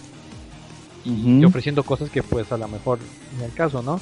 [1.04, 2.98] y ofreciendo cosas que pues a lo mejor
[3.38, 4.00] ni al caso, ¿no?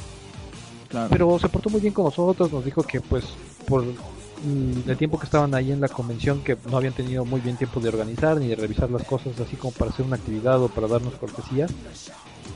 [0.88, 1.08] claro.
[1.10, 3.24] Pero se portó muy bien con nosotros, nos dijo que pues
[3.66, 7.40] por mm, el tiempo que estaban ahí en la convención que no habían tenido muy
[7.40, 10.62] bien tiempo de organizar ni de revisar las cosas así como para hacer una actividad
[10.62, 11.66] o para darnos cortesía,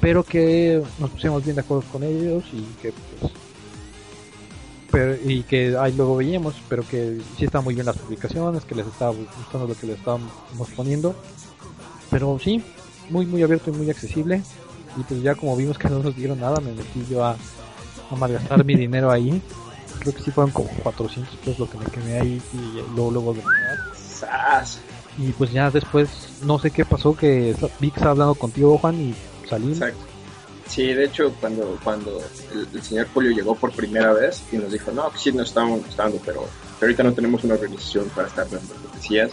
[0.01, 3.33] pero que nos pusimos bien de acuerdo con ellos y que pues
[4.91, 8.75] pero, y que ahí luego veíamos, pero que sí estaban muy bien las publicaciones, que
[8.75, 11.15] les estaba gustando lo que les estábamos poniendo.
[12.11, 12.63] Pero sí,
[13.11, 14.43] muy muy abierto y muy accesible.
[14.97, 17.37] Y pues ya como vimos que no nos dieron nada me metí yo a,
[18.11, 19.43] a malgastar mi dinero ahí.
[20.01, 23.35] Creo que sí fueron como 400 pesos lo que me quemé ahí y luego luego
[23.35, 23.43] de
[25.19, 26.09] y pues ya después
[26.43, 29.15] no sé qué pasó que vi que estaba hablando contigo Juan y
[29.49, 30.18] salí Exacto.
[30.69, 32.21] Sí, de hecho, cuando, cuando
[32.53, 35.49] el, el señor Polio llegó por primera vez y nos dijo, no, que sí nos
[35.49, 36.43] estábamos gustando, pero,
[36.79, 39.31] pero ahorita no tenemos una organización para estar dando cortesías,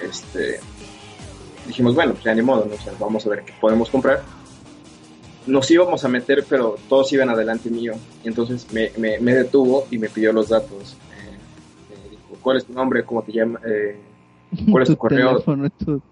[0.00, 0.60] este,
[1.66, 2.74] dijimos, bueno, pues ya ni modo, ¿no?
[2.74, 4.22] O sea, vamos a ver qué podemos comprar.
[5.46, 7.94] Nos íbamos a meter, pero todos iban adelante mío.
[8.22, 10.96] Y entonces me, me, me detuvo y me pidió los datos.
[11.20, 13.04] Eh, me dijo, ¿cuál es tu nombre?
[13.04, 13.62] ¿Cómo te llamas?
[13.66, 13.96] Eh,
[14.70, 15.30] ¿Cuál es tu correo?
[15.32, 16.02] teléfono, tu-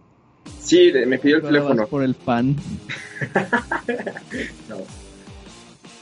[0.58, 1.86] Sí, me pidió el teléfono.
[1.86, 2.56] por el pan.
[4.68, 4.76] No.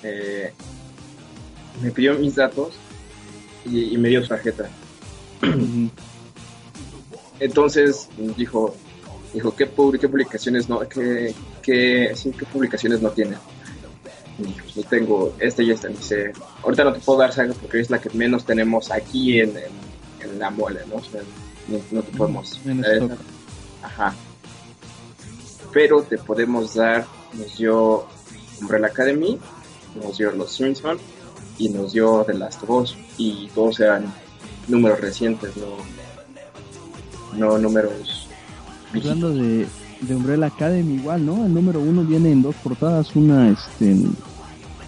[0.02, 0.52] Eh,
[1.82, 2.74] me pidió mis datos
[3.66, 4.68] y, y me dio su tarjeta.
[7.38, 8.74] Entonces dijo,
[9.32, 13.36] dijo ¿qué, pub- qué publicaciones no, qué, qué, sí, qué publicaciones no tiene?
[14.38, 15.88] Y dije, pues no tengo esta y esta.
[15.88, 19.50] Dice, ahorita no te puedo dar saga porque es la que menos tenemos aquí en,
[19.56, 19.64] en,
[20.30, 20.96] en la mole, ¿no?
[20.96, 21.20] O sea,
[21.68, 22.84] no, no te podemos En.
[23.82, 24.14] Ajá.
[25.72, 28.06] Pero te podemos dar, nos dio
[28.60, 29.38] Umbrella Academy,
[30.02, 31.00] nos dio Los Simpsons
[31.58, 32.96] y nos dio The Last of Us.
[33.16, 34.12] Y todos eran
[34.68, 35.76] números recientes, no,
[37.36, 38.28] no números.
[38.94, 39.66] Hablando de,
[40.00, 41.46] de Umbrella Academy, igual, ¿no?
[41.46, 43.96] El número uno viene en dos portadas, una este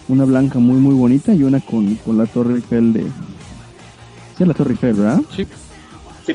[0.08, 3.06] una blanca muy muy bonita y una con, con la Torre Eiffel de...
[4.36, 5.20] Sí, la Torre Eiffel, ¿verdad?
[5.34, 5.46] sí
[6.26, 6.34] Sí,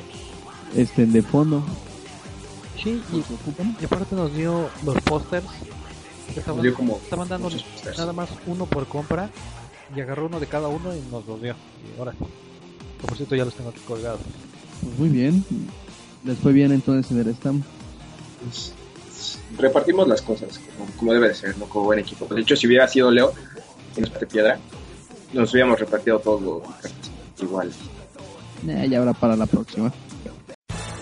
[0.75, 1.63] Este, de fondo.
[2.82, 5.45] Sí y, aparte nos dio los pósters
[6.34, 7.49] que estaban, nos dio como estaban dando
[7.97, 9.30] nada más uno por compra
[9.95, 11.55] y agarró uno de cada uno y nos los dio
[11.95, 12.13] y ahora
[13.01, 14.19] por cierto ya los tengo aquí colgados
[14.82, 15.43] Pues muy bien.
[16.23, 17.63] Les fue bien entonces en el stand.
[18.43, 18.73] Pues,
[19.57, 21.65] repartimos las cosas como, como debe de ser, ¿no?
[21.65, 22.25] Como buen equipo.
[22.25, 23.34] De hecho, si hubiera sido Leo
[23.95, 24.59] en este piedra,
[25.34, 26.63] nos hubiéramos repartido todo
[27.41, 27.71] igual.
[28.67, 29.93] Eh, ya habrá para la próxima.